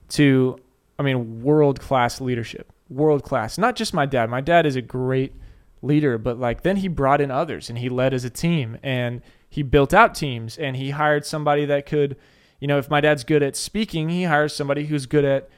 to 0.09 0.57
I 0.97 1.03
mean 1.03 1.43
world 1.43 1.79
class 1.79 2.21
leadership. 2.21 2.71
World 2.89 3.23
class. 3.23 3.57
Not 3.57 3.75
just 3.75 3.93
my 3.93 4.05
dad. 4.05 4.29
My 4.29 4.41
dad 4.41 4.65
is 4.65 4.75
a 4.75 4.81
great 4.81 5.33
leader, 5.81 6.17
but 6.17 6.39
like 6.39 6.61
then 6.61 6.77
he 6.77 6.87
brought 6.87 7.21
in 7.21 7.31
others 7.31 7.69
and 7.69 7.77
he 7.79 7.89
led 7.89 8.13
as 8.13 8.23
a 8.23 8.29
team 8.29 8.77
and 8.81 9.21
he 9.49 9.63
built 9.63 9.93
out 9.93 10.15
teams 10.15 10.57
and 10.57 10.75
he 10.77 10.91
hired 10.91 11.25
somebody 11.25 11.65
that 11.65 11.85
could, 11.85 12.15
you 12.59 12.67
know, 12.67 12.77
if 12.77 12.89
my 12.89 13.01
dad's 13.01 13.23
good 13.23 13.43
at 13.43 13.55
speaking, 13.55 14.09
he 14.09 14.23
hires 14.23 14.55
somebody 14.55 14.85
who's 14.85 15.05
good 15.05 15.25
at 15.25 15.49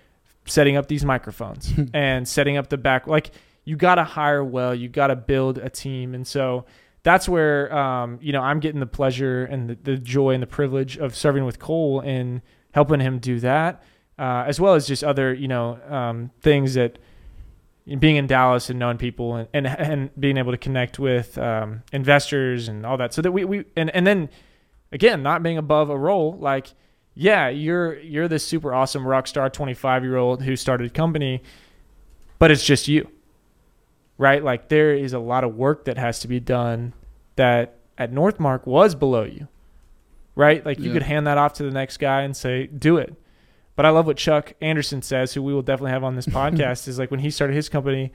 setting 0.45 0.75
up 0.75 0.87
these 0.87 1.05
microphones 1.05 1.71
and 1.93 2.27
setting 2.27 2.57
up 2.57 2.69
the 2.69 2.77
back 2.77 3.07
like 3.07 3.31
you 3.65 3.75
got 3.75 3.95
to 3.95 4.03
hire 4.03 4.43
well, 4.43 4.73
you 4.73 4.89
got 4.89 5.07
to 5.07 5.15
build 5.15 5.59
a 5.59 5.69
team. 5.69 6.15
And 6.15 6.25
so 6.25 6.65
that's 7.03 7.29
where 7.29 7.73
um, 7.75 8.19
you 8.21 8.33
know 8.33 8.41
I'm 8.41 8.59
getting 8.59 8.79
the 8.79 8.87
pleasure 8.87 9.45
and 9.45 9.69
the, 9.69 9.77
the, 9.81 9.97
joy 9.97 10.31
and 10.31 10.43
the 10.43 10.47
privilege 10.47 10.97
of 10.97 11.15
serving 11.15 11.45
with 11.45 11.59
Cole 11.59 12.01
and 12.01 12.41
helping 12.73 12.99
him 12.99 13.19
do 13.19 13.39
that, 13.39 13.83
uh, 14.17 14.43
as 14.47 14.59
well 14.59 14.73
as 14.73 14.87
just 14.87 15.03
other 15.03 15.33
you 15.33 15.47
know 15.47 15.79
um, 15.87 16.31
things 16.41 16.73
that 16.73 16.99
being 17.99 18.17
in 18.17 18.27
Dallas 18.27 18.69
and 18.69 18.77
knowing 18.77 18.97
people 18.97 19.35
and 19.35 19.47
and, 19.53 19.67
and 19.67 20.09
being 20.19 20.37
able 20.37 20.51
to 20.51 20.57
connect 20.57 20.99
with 20.99 21.37
um, 21.37 21.83
investors 21.93 22.67
and 22.67 22.85
all 22.85 22.97
that, 22.97 23.13
so 23.13 23.21
that 23.21 23.31
we 23.31 23.45
we 23.45 23.65
and 23.75 23.89
and 23.91 24.05
then 24.05 24.29
again 24.91 25.23
not 25.23 25.41
being 25.41 25.57
above 25.57 25.89
a 25.89 25.97
role 25.97 26.37
like 26.39 26.73
yeah 27.19 27.49
you're 27.49 27.99
you're 27.99 28.27
this 28.27 28.45
super 28.45 28.73
awesome 28.73 29.05
rock 29.05 29.27
star 29.27 29.49
25 29.49 30.03
year 30.03 30.15
old 30.15 30.41
who 30.41 30.55
started 30.55 30.87
a 30.87 30.93
company, 30.93 31.43
but 32.39 32.51
it's 32.51 32.63
just 32.63 32.87
you 32.87 33.09
right? 34.19 34.43
Like 34.43 34.67
there 34.67 34.93
is 34.93 35.13
a 35.13 35.19
lot 35.19 35.43
of 35.43 35.55
work 35.55 35.85
that 35.85 35.97
has 35.97 36.19
to 36.19 36.27
be 36.27 36.39
done 36.39 36.93
that 37.37 37.77
at 37.97 38.11
Northmark 38.11 38.67
was 38.67 38.93
below 38.93 39.23
you, 39.23 39.47
right? 40.35 40.63
Like 40.63 40.77
you 40.77 40.87
yeah. 40.87 40.93
could 40.93 41.03
hand 41.03 41.25
that 41.25 41.39
off 41.39 41.53
to 41.53 41.63
the 41.63 41.71
next 41.71 41.97
guy 41.97 42.21
and 42.21 42.37
say, 42.37 42.67
do 42.67 42.97
it. 42.97 43.15
But 43.75 43.85
I 43.85 43.89
love 43.89 44.05
what 44.05 44.17
Chuck 44.17 44.53
Anderson 44.61 45.01
says, 45.01 45.33
who 45.33 45.41
we 45.41 45.53
will 45.53 45.61
definitely 45.61 45.91
have 45.91 46.03
on 46.03 46.15
this 46.15 46.25
podcast, 46.27 46.87
is 46.87 46.99
like 46.99 47.09
when 47.09 47.21
he 47.21 47.31
started 47.31 47.55
his 47.55 47.69
company, 47.69 48.11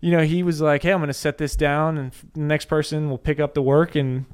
you 0.00 0.10
know, 0.10 0.22
he 0.22 0.42
was 0.42 0.60
like, 0.60 0.82
hey, 0.82 0.92
I'm 0.92 0.98
going 0.98 1.08
to 1.08 1.14
set 1.14 1.38
this 1.38 1.56
down 1.56 1.96
and 1.96 2.12
the 2.34 2.40
next 2.40 2.66
person 2.66 3.08
will 3.08 3.18
pick 3.18 3.40
up 3.40 3.54
the 3.54 3.62
work. 3.62 3.94
And, 3.94 4.26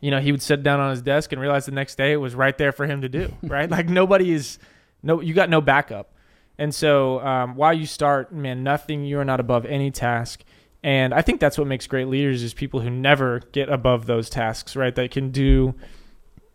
you 0.00 0.10
know, 0.10 0.20
he 0.20 0.32
would 0.32 0.42
sit 0.42 0.62
down 0.62 0.80
on 0.80 0.90
his 0.90 1.02
desk 1.02 1.32
and 1.32 1.40
realize 1.40 1.66
the 1.66 1.72
next 1.72 1.96
day 1.96 2.12
it 2.12 2.16
was 2.16 2.34
right 2.34 2.56
there 2.56 2.72
for 2.72 2.86
him 2.86 3.02
to 3.02 3.08
do, 3.08 3.32
right? 3.42 3.70
like 3.70 3.88
nobody 3.88 4.32
is, 4.32 4.58
no, 5.02 5.20
you 5.20 5.34
got 5.34 5.50
no 5.50 5.60
backup. 5.60 6.12
And 6.58 6.74
so 6.74 7.20
um, 7.20 7.54
while 7.54 7.72
you 7.72 7.86
start, 7.86 8.32
man, 8.32 8.62
nothing, 8.62 9.04
you 9.04 9.18
are 9.18 9.24
not 9.24 9.40
above 9.40 9.64
any 9.64 9.90
task. 9.90 10.42
And 10.82 11.12
I 11.12 11.22
think 11.22 11.40
that's 11.40 11.58
what 11.58 11.66
makes 11.66 11.86
great 11.86 12.08
leaders 12.08 12.42
is 12.42 12.54
people 12.54 12.80
who 12.80 12.90
never 12.90 13.40
get 13.52 13.68
above 13.68 14.06
those 14.06 14.30
tasks, 14.30 14.76
right? 14.76 14.94
That 14.94 15.10
can 15.10 15.30
do 15.30 15.74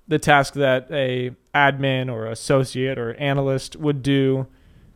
the 0.07 0.19
task 0.19 0.53
that 0.55 0.87
a 0.91 1.31
admin 1.53 2.11
or 2.11 2.27
associate 2.27 2.97
or 2.97 3.13
analyst 3.15 3.75
would 3.75 4.01
do. 4.01 4.47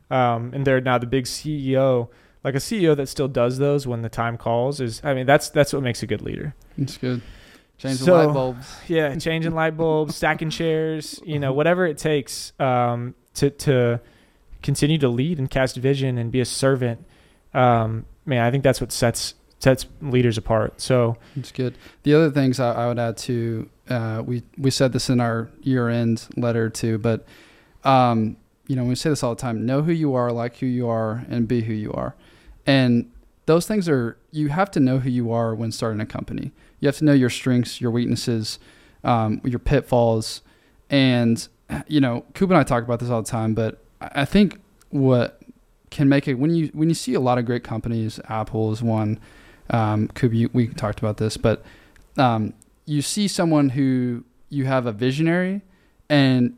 Um, 0.10 0.52
and 0.54 0.66
they're 0.66 0.82
now 0.82 0.98
the 0.98 1.06
big 1.08 1.26
CEO. 1.26 2.10
Like 2.44 2.56
a 2.56 2.60
CEO 2.60 2.96
that 2.96 3.08
still 3.08 3.28
does 3.28 3.58
those 3.58 3.86
when 3.86 4.02
the 4.02 4.10
time 4.10 4.38
calls 4.38 4.80
is, 4.80 5.02
I 5.04 5.14
mean, 5.14 5.26
that's 5.26 5.50
that's 5.50 5.74
what 5.74 5.84
makes 5.84 6.02
a 6.04 6.08
good 6.08 6.22
leader. 6.22 6.56
That's 6.78 6.98
good. 6.98 7.22
Changing 7.78 8.06
so, 8.06 8.14
light 8.14 8.34
bulbs. 8.34 8.76
Yeah, 8.88 9.16
changing 9.16 9.54
light 9.54 9.78
bulbs, 9.78 10.16
stacking 10.16 10.50
chairs, 10.50 11.22
you 11.24 11.40
know, 11.40 11.54
whatever 11.54 11.86
it 11.86 11.98
takes 11.98 12.54
um, 12.60 13.14
to 13.36 13.52
to 13.52 14.02
continue 14.64 14.98
to 14.98 15.10
lead 15.10 15.38
and 15.38 15.50
cast 15.50 15.78
vision 15.78 16.18
and 16.18 16.32
be 16.32 16.40
a 16.40 16.46
servant, 16.46 17.06
um, 17.54 18.06
man, 18.26 18.44
I 18.44 18.52
think 18.52 18.64
that's 18.64 18.82
what 18.82 18.92
sets 18.92 19.36
sets 19.60 19.86
leaders 20.02 20.38
apart. 20.38 20.82
So 20.82 21.18
it's 21.36 21.52
good. 21.52 21.76
The 22.04 22.14
other 22.16 22.32
things 22.32 22.60
I, 22.60 22.74
I 22.74 22.88
would 22.88 23.00
add 23.00 23.18
to 23.18 23.70
uh, 23.90 24.24
we 24.26 24.44
we 24.58 24.72
said 24.72 24.94
this 24.94 25.10
in 25.10 25.20
our 25.20 25.50
year 25.62 25.90
end 25.90 26.28
letter 26.36 26.70
too, 26.70 26.98
but 26.98 27.26
um, 27.84 28.38
you 28.68 28.76
know 28.76 28.84
we 28.84 28.96
say 28.96 29.10
this 29.10 29.24
all 29.24 29.36
the 29.36 29.42
time: 29.42 29.66
know 29.66 29.82
who 29.82 29.92
you 29.92 30.16
are, 30.16 30.32
like 30.32 30.58
who 30.58 30.66
you 30.66 30.90
are, 30.90 31.26
and 31.30 31.48
be 31.48 31.62
who 31.62 31.74
you 31.74 31.94
are. 31.94 32.16
And 32.66 33.12
those 33.48 33.66
things 33.66 33.90
are 33.90 34.18
you 34.32 34.50
have 34.50 34.70
to 34.72 34.80
know 34.80 35.00
who 35.00 35.10
you 35.10 35.32
are 35.32 35.56
when 35.56 35.72
starting 35.72 36.00
a 36.00 36.06
company. 36.06 36.52
You 36.80 36.88
have 36.88 36.98
to 36.98 37.06
know 37.06 37.14
your 37.14 37.30
strengths, 37.30 37.82
your 37.82 37.90
weaknesses, 37.90 38.60
um, 39.04 39.42
your 39.44 39.60
pitfalls, 39.60 40.42
and 40.90 41.48
you 41.88 42.00
know, 42.00 42.24
Coop 42.34 42.50
and 42.50 42.60
I 42.60 42.64
talk 42.64 42.84
about 42.84 43.00
this 43.00 43.10
all 43.10 43.22
the 43.22 43.30
time. 43.30 43.54
But 43.54 43.84
I 44.00 44.26
think 44.26 44.60
what 44.90 45.42
can 45.90 46.10
make 46.10 46.28
it 46.28 46.36
when 46.36 46.54
you 46.54 46.68
when 46.74 46.90
you 46.90 46.96
see 46.96 47.14
a 47.14 47.20
lot 47.20 47.38
of 47.38 47.46
great 47.46 47.64
companies, 47.64 48.20
Apple 48.30 48.72
is 48.72 48.84
one. 48.84 49.20
Um, 49.70 50.10
Coop, 50.10 50.34
you, 50.34 50.50
we 50.54 50.68
talked 50.68 51.00
about 51.00 51.18
this, 51.18 51.36
but 51.36 51.66
um, 52.18 52.54
you 52.86 53.02
see 53.02 53.28
someone 53.28 53.70
who 53.70 54.24
you 54.50 54.66
have 54.66 54.86
a 54.86 54.92
visionary, 54.92 55.62
and 56.10 56.58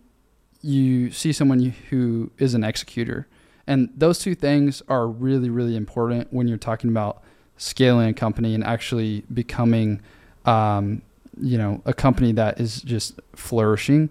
you 0.61 1.11
see 1.11 1.31
someone 1.33 1.59
who 1.89 2.31
is 2.39 2.55
an 2.55 2.63
executor. 2.63 3.27
And 3.69 3.91
those 3.95 4.17
two 4.17 4.33
things 4.33 4.81
are 4.89 5.07
really, 5.07 5.51
really 5.51 5.75
important 5.75 6.33
when 6.33 6.47
you're 6.47 6.57
talking 6.57 6.89
about 6.89 7.21
scaling 7.57 8.09
a 8.09 8.13
company 8.13 8.55
and 8.55 8.63
actually 8.63 9.23
becoming, 9.31 10.01
um, 10.45 11.03
you 11.39 11.55
know, 11.55 11.79
a 11.85 11.93
company 11.93 12.31
that 12.31 12.59
is 12.59 12.81
just 12.81 13.19
flourishing. 13.35 14.09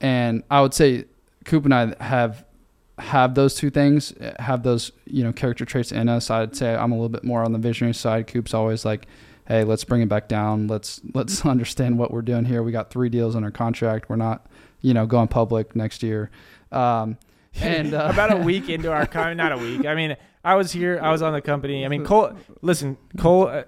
And 0.00 0.44
I 0.52 0.62
would 0.62 0.72
say 0.72 1.06
Coop 1.44 1.64
and 1.64 1.74
I 1.74 1.96
have 2.00 2.44
have 2.98 3.34
those 3.34 3.56
two 3.56 3.70
things, 3.70 4.14
have 4.38 4.62
those 4.62 4.92
you 5.06 5.24
know 5.24 5.32
character 5.32 5.64
traits 5.64 5.90
in 5.90 6.08
us. 6.08 6.30
I'd 6.30 6.54
say 6.54 6.72
I'm 6.72 6.92
a 6.92 6.94
little 6.94 7.08
bit 7.08 7.24
more 7.24 7.42
on 7.42 7.52
the 7.52 7.58
visionary 7.58 7.94
side. 7.94 8.28
Coop's 8.28 8.54
always 8.54 8.84
like, 8.84 9.08
hey, 9.48 9.64
let's 9.64 9.82
bring 9.82 10.02
it 10.02 10.08
back 10.08 10.28
down. 10.28 10.68
Let's 10.68 11.00
let's 11.12 11.44
understand 11.46 11.98
what 11.98 12.12
we're 12.12 12.22
doing 12.22 12.44
here. 12.44 12.62
We 12.62 12.70
got 12.70 12.90
three 12.90 13.08
deals 13.08 13.34
under 13.34 13.50
contract. 13.50 14.08
We're 14.08 14.14
not, 14.14 14.46
you 14.80 14.94
know, 14.94 15.06
going 15.06 15.26
public 15.26 15.74
next 15.74 16.04
year. 16.04 16.30
Um, 16.70 17.18
and 17.60 17.94
uh, 17.94 18.08
about 18.12 18.32
a 18.32 18.36
week 18.36 18.68
into 18.68 18.92
our 18.92 19.06
company, 19.06 19.34
not 19.34 19.52
a 19.52 19.58
week. 19.58 19.86
I 19.86 19.94
mean, 19.94 20.16
I 20.44 20.54
was 20.54 20.72
here. 20.72 20.98
I 21.02 21.10
was 21.10 21.22
on 21.22 21.32
the 21.32 21.42
company. 21.42 21.84
I 21.84 21.88
mean, 21.88 22.04
Cole. 22.04 22.32
Listen, 22.60 22.96
Cole. 23.18 23.48
Uh, 23.48 23.64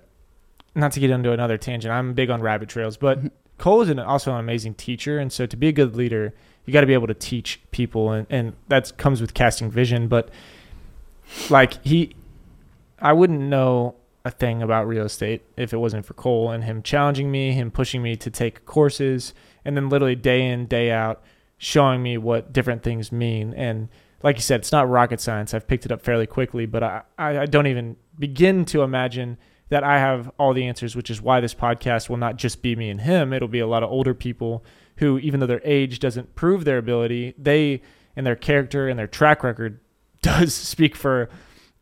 not 0.74 0.92
to 0.92 1.00
get 1.00 1.10
into 1.10 1.30
another 1.32 1.56
tangent. 1.56 1.92
I'm 1.92 2.14
big 2.14 2.30
on 2.30 2.40
rabbit 2.42 2.68
trails, 2.68 2.96
but 2.96 3.20
Cole 3.58 3.82
is 3.82 3.88
an, 3.88 3.98
also 4.00 4.32
an 4.32 4.40
amazing 4.40 4.74
teacher, 4.74 5.18
and 5.18 5.32
so 5.32 5.46
to 5.46 5.56
be 5.56 5.68
a 5.68 5.72
good 5.72 5.94
leader, 5.94 6.34
you 6.64 6.72
got 6.72 6.80
to 6.80 6.86
be 6.86 6.94
able 6.94 7.06
to 7.06 7.14
teach 7.14 7.60
people, 7.70 8.10
and 8.10 8.26
and 8.30 8.54
that 8.68 8.96
comes 8.96 9.20
with 9.20 9.34
casting 9.34 9.70
vision. 9.70 10.08
But 10.08 10.30
like 11.48 11.84
he, 11.84 12.16
I 12.98 13.12
wouldn't 13.12 13.40
know 13.40 13.94
a 14.24 14.30
thing 14.30 14.62
about 14.62 14.88
real 14.88 15.04
estate 15.04 15.42
if 15.56 15.72
it 15.72 15.76
wasn't 15.76 16.06
for 16.06 16.14
Cole 16.14 16.50
and 16.50 16.64
him 16.64 16.82
challenging 16.82 17.30
me, 17.30 17.52
him 17.52 17.70
pushing 17.70 18.02
me 18.02 18.16
to 18.16 18.30
take 18.30 18.64
courses, 18.64 19.34
and 19.64 19.76
then 19.76 19.88
literally 19.88 20.16
day 20.16 20.46
in 20.46 20.66
day 20.66 20.90
out 20.90 21.22
showing 21.58 22.02
me 22.02 22.18
what 22.18 22.52
different 22.52 22.82
things 22.82 23.12
mean. 23.12 23.54
And 23.54 23.88
like 24.22 24.36
you 24.36 24.42
said, 24.42 24.60
it's 24.60 24.72
not 24.72 24.88
rocket 24.88 25.20
science. 25.20 25.54
I've 25.54 25.68
picked 25.68 25.84
it 25.84 25.92
up 25.92 26.02
fairly 26.02 26.26
quickly, 26.26 26.66
but 26.66 26.82
I, 26.82 27.02
I, 27.18 27.46
don't 27.46 27.66
even 27.66 27.96
begin 28.18 28.64
to 28.66 28.82
imagine 28.82 29.38
that 29.68 29.84
I 29.84 29.98
have 29.98 30.30
all 30.38 30.54
the 30.54 30.66
answers, 30.66 30.96
which 30.96 31.10
is 31.10 31.20
why 31.20 31.40
this 31.40 31.54
podcast 31.54 32.08
will 32.08 32.16
not 32.16 32.36
just 32.36 32.62
be 32.62 32.76
me 32.76 32.90
and 32.90 33.00
him. 33.00 33.32
It'll 33.32 33.48
be 33.48 33.60
a 33.60 33.66
lot 33.66 33.82
of 33.82 33.90
older 33.90 34.14
people 34.14 34.64
who, 34.96 35.18
even 35.18 35.40
though 35.40 35.46
their 35.46 35.62
age 35.64 35.98
doesn't 35.98 36.34
prove 36.34 36.64
their 36.64 36.78
ability, 36.78 37.34
they 37.38 37.82
and 38.16 38.26
their 38.26 38.36
character 38.36 38.88
and 38.88 38.98
their 38.98 39.06
track 39.06 39.42
record 39.42 39.80
does 40.22 40.54
speak 40.54 40.96
for 40.96 41.28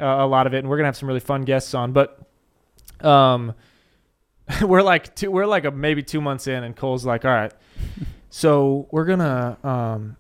uh, 0.01 0.05
a 0.05 0.27
lot 0.27 0.47
of 0.47 0.55
it. 0.55 0.59
And 0.59 0.69
we're 0.69 0.79
gonna 0.79 0.89
have 0.89 0.97
some 0.97 1.09
really 1.09 1.21
fun 1.21 1.43
guests 1.43 1.75
on, 1.75 1.93
but 1.93 2.27
um, 3.05 3.55
we're 4.63 4.83
like 4.83 5.15
two, 5.15 5.31
we're 5.31 5.47
like 5.47 5.65
a, 5.65 5.71
maybe 5.71 6.03
two 6.03 6.21
months 6.21 6.47
in, 6.47 6.65
and 6.65 6.75
Cole's 6.75 7.05
like, 7.05 7.25
all 7.25 7.31
right, 7.31 7.53
so 8.35 8.89
we're 8.91 9.05
gonna 9.05 9.59
um 9.63 10.17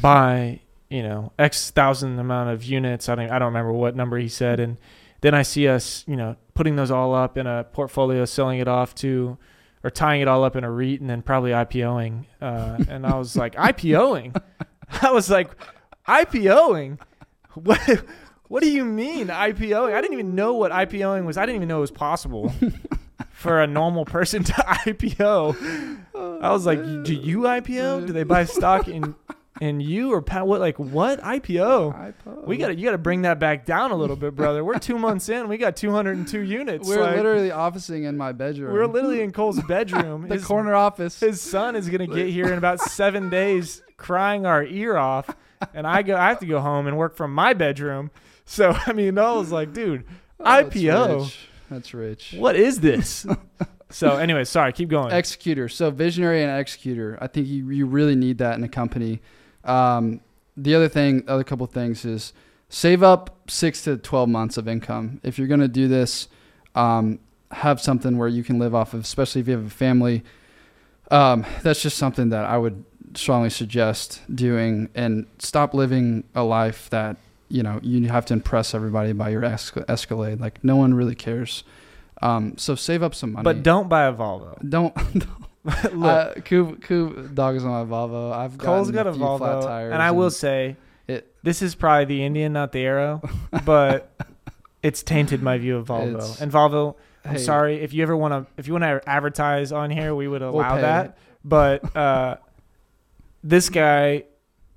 buy 0.00 0.60
you 0.88 1.02
know 1.02 1.30
X 1.38 1.70
thousand 1.70 2.18
amount 2.18 2.48
of 2.48 2.64
units. 2.64 3.08
I 3.10 3.14
don't 3.14 3.30
I 3.30 3.38
don't 3.38 3.48
remember 3.48 3.70
what 3.70 3.94
number 3.94 4.16
he 4.16 4.28
said, 4.28 4.58
and 4.60 4.78
then 5.20 5.34
I 5.34 5.42
see 5.42 5.68
us 5.68 6.04
you 6.08 6.16
know 6.16 6.36
putting 6.54 6.76
those 6.76 6.90
all 6.90 7.14
up 7.14 7.36
in 7.36 7.46
a 7.46 7.64
portfolio, 7.64 8.24
selling 8.24 8.60
it 8.60 8.66
off 8.66 8.94
to 8.96 9.36
or 9.84 9.90
tying 9.90 10.22
it 10.22 10.28
all 10.28 10.42
up 10.42 10.56
in 10.56 10.64
a 10.64 10.70
REIT 10.70 11.02
and 11.02 11.10
then 11.10 11.20
probably 11.20 11.50
IPOing. 11.50 12.24
Uh, 12.40 12.78
and 12.88 13.06
I 13.06 13.18
was 13.18 13.36
like, 13.44 13.54
IPOing? 13.54 14.40
I 15.02 15.12
was 15.12 15.28
like, 15.28 15.50
IPOing? 16.08 16.98
What? 17.52 18.04
What 18.48 18.62
do 18.62 18.70
you 18.70 18.84
mean 18.84 19.28
IPOing? 19.28 19.94
I 19.94 20.00
didn't 20.00 20.14
even 20.14 20.34
know 20.34 20.54
what 20.54 20.72
IPOing 20.72 21.24
was. 21.24 21.36
I 21.36 21.44
didn't 21.44 21.56
even 21.56 21.68
know 21.68 21.78
it 21.78 21.82
was 21.82 21.90
possible 21.90 22.52
for 23.44 23.60
a 23.62 23.66
normal 23.66 24.06
person 24.06 24.42
to 24.42 24.52
IPO. 24.86 26.00
I 26.40 26.50
was 26.50 26.64
like, 26.66 26.82
do 26.82 27.02
oh, 27.06 27.20
you 27.20 27.38
IPO? 27.40 28.06
Do 28.06 28.12
they 28.14 28.22
buy 28.24 28.44
stock 28.58 28.88
in 28.88 29.14
in 29.60 29.80
you 29.80 30.12
or 30.12 30.22
pa- 30.22 30.42
what? 30.44 30.60
Like 30.60 30.78
what 30.78 31.20
IPO? 31.20 32.14
IPO. 32.26 32.46
We 32.46 32.56
got 32.56 32.68
to 32.68 32.74
you 32.74 32.84
got 32.86 32.92
to 32.92 32.98
bring 32.98 33.22
that 33.22 33.38
back 33.38 33.66
down 33.66 33.90
a 33.90 33.96
little 33.96 34.16
bit, 34.16 34.34
brother. 34.34 34.64
We're 34.64 34.78
two 34.78 34.98
months 34.98 35.28
in. 35.28 35.46
We 35.48 35.58
got 35.58 35.76
202 35.76 36.40
units. 36.40 36.88
We're 36.88 37.02
Like, 37.02 37.16
literally 37.16 37.50
officing 37.50 38.04
in 38.04 38.16
my 38.16 38.32
bedroom. 38.32 38.72
we're 38.72 38.86
literally 38.86 39.20
in 39.20 39.30
Cole's 39.30 39.60
bedroom. 39.62 40.22
the 40.28 40.34
His- 40.36 40.44
corner 40.46 40.74
office. 40.74 41.20
his 41.20 41.40
son 41.42 41.76
is 41.76 41.88
gonna 41.90 42.06
get 42.06 42.28
here 42.30 42.46
in 42.46 42.56
about 42.58 42.80
seven 42.80 43.28
days, 43.28 43.82
crying 43.98 44.46
our 44.46 44.64
ear 44.64 44.96
off, 44.96 45.28
and 45.74 45.86
I 45.86 46.00
go. 46.02 46.16
I 46.16 46.30
have 46.30 46.40
to 46.40 46.46
go 46.46 46.60
home 46.60 46.86
and 46.86 46.96
work 46.96 47.14
from 47.14 47.34
my 47.34 47.52
bedroom. 47.52 48.10
So 48.46 48.74
I 48.86 48.92
mean, 48.94 49.18
I 49.18 49.32
was 49.32 49.52
like, 49.52 49.72
dude, 49.74 50.04
Oh, 50.40 50.44
IPO. 50.44 51.32
That's 51.74 51.92
rich. 51.92 52.34
what 52.36 52.56
is 52.56 52.80
this? 52.80 53.26
so 53.90 54.16
anyway, 54.16 54.44
sorry, 54.44 54.72
keep 54.72 54.88
going. 54.88 55.12
Executor. 55.12 55.68
So 55.68 55.90
visionary 55.90 56.42
and 56.42 56.58
executor. 56.58 57.18
I 57.20 57.26
think 57.26 57.48
you, 57.48 57.68
you 57.70 57.86
really 57.86 58.14
need 58.14 58.38
that 58.38 58.56
in 58.56 58.64
a 58.64 58.68
company. 58.68 59.20
Um, 59.64 60.20
the 60.56 60.74
other 60.74 60.88
thing, 60.88 61.24
other 61.26 61.44
couple 61.44 61.66
things 61.66 62.04
is 62.04 62.32
save 62.68 63.02
up 63.02 63.38
six 63.48 63.82
to 63.84 63.96
12 63.96 64.28
months 64.28 64.56
of 64.56 64.68
income. 64.68 65.20
If 65.22 65.38
you're 65.38 65.48
going 65.48 65.60
to 65.60 65.68
do 65.68 65.88
this, 65.88 66.28
um, 66.74 67.18
have 67.50 67.80
something 67.80 68.18
where 68.18 68.28
you 68.28 68.44
can 68.44 68.58
live 68.58 68.74
off 68.74 68.94
of, 68.94 69.00
especially 69.00 69.40
if 69.40 69.48
you 69.48 69.54
have 69.54 69.66
a 69.66 69.70
family. 69.70 70.22
Um, 71.10 71.44
that's 71.62 71.82
just 71.82 71.98
something 71.98 72.30
that 72.30 72.44
I 72.44 72.58
would 72.58 72.84
strongly 73.14 73.50
suggest 73.50 74.22
doing 74.32 74.88
and 74.94 75.26
stop 75.38 75.74
living 75.74 76.24
a 76.34 76.42
life 76.42 76.90
that, 76.90 77.16
you 77.54 77.62
know, 77.62 77.78
you 77.82 78.08
have 78.08 78.26
to 78.26 78.34
impress 78.34 78.74
everybody 78.74 79.12
by 79.12 79.28
your 79.28 79.42
esca- 79.42 79.84
escalade. 79.88 80.40
Like 80.40 80.62
no 80.64 80.74
one 80.76 80.92
really 80.94 81.14
cares. 81.14 81.62
Um, 82.20 82.56
so 82.58 82.74
save 82.74 83.02
up 83.02 83.14
some 83.14 83.32
money. 83.32 83.44
but 83.44 83.62
don't 83.62 83.88
buy 83.88 84.06
a 84.06 84.12
Volvo. 84.12 84.58
Don't 84.68 84.94
Look, 85.64 86.04
uh, 86.04 86.34
Coop, 86.44 86.82
Coop, 86.82 87.34
dog 87.34 87.56
is 87.56 87.64
on 87.64 87.70
my 87.70 87.84
Volvo. 87.96 88.32
I've 88.32 88.58
Cole's 88.58 88.90
got 88.90 89.06
a 89.06 89.12
flat 89.12 89.40
Volvo, 89.40 89.92
and 89.92 90.02
I 90.02 90.10
will 90.10 90.30
say, 90.30 90.76
it- 91.08 91.32
this 91.42 91.62
is 91.62 91.74
probably 91.74 92.04
the 92.06 92.24
Indian, 92.24 92.52
not 92.52 92.72
the 92.72 92.80
Arrow, 92.80 93.22
but 93.64 94.10
it's 94.82 95.02
tainted 95.02 95.42
my 95.42 95.56
view 95.58 95.76
of 95.76 95.86
Volvo. 95.88 96.40
And 96.40 96.50
Volvo, 96.52 96.96
I'm 97.24 97.32
hey, 97.36 97.38
sorry 97.38 97.76
if 97.80 97.92
you 97.94 98.02
ever 98.02 98.16
want 98.16 98.32
to, 98.46 98.52
if 98.58 98.66
you 98.66 98.74
want 98.74 98.84
to 98.84 99.00
advertise 99.08 99.70
on 99.72 99.90
here, 99.90 100.14
we 100.14 100.26
would 100.28 100.42
We'll 100.42 100.50
allow 100.56 100.74
pay. 100.76 100.82
that. 100.82 101.18
But 101.44 101.96
uh, 101.96 102.36
this 103.42 103.68
guy, 103.70 104.24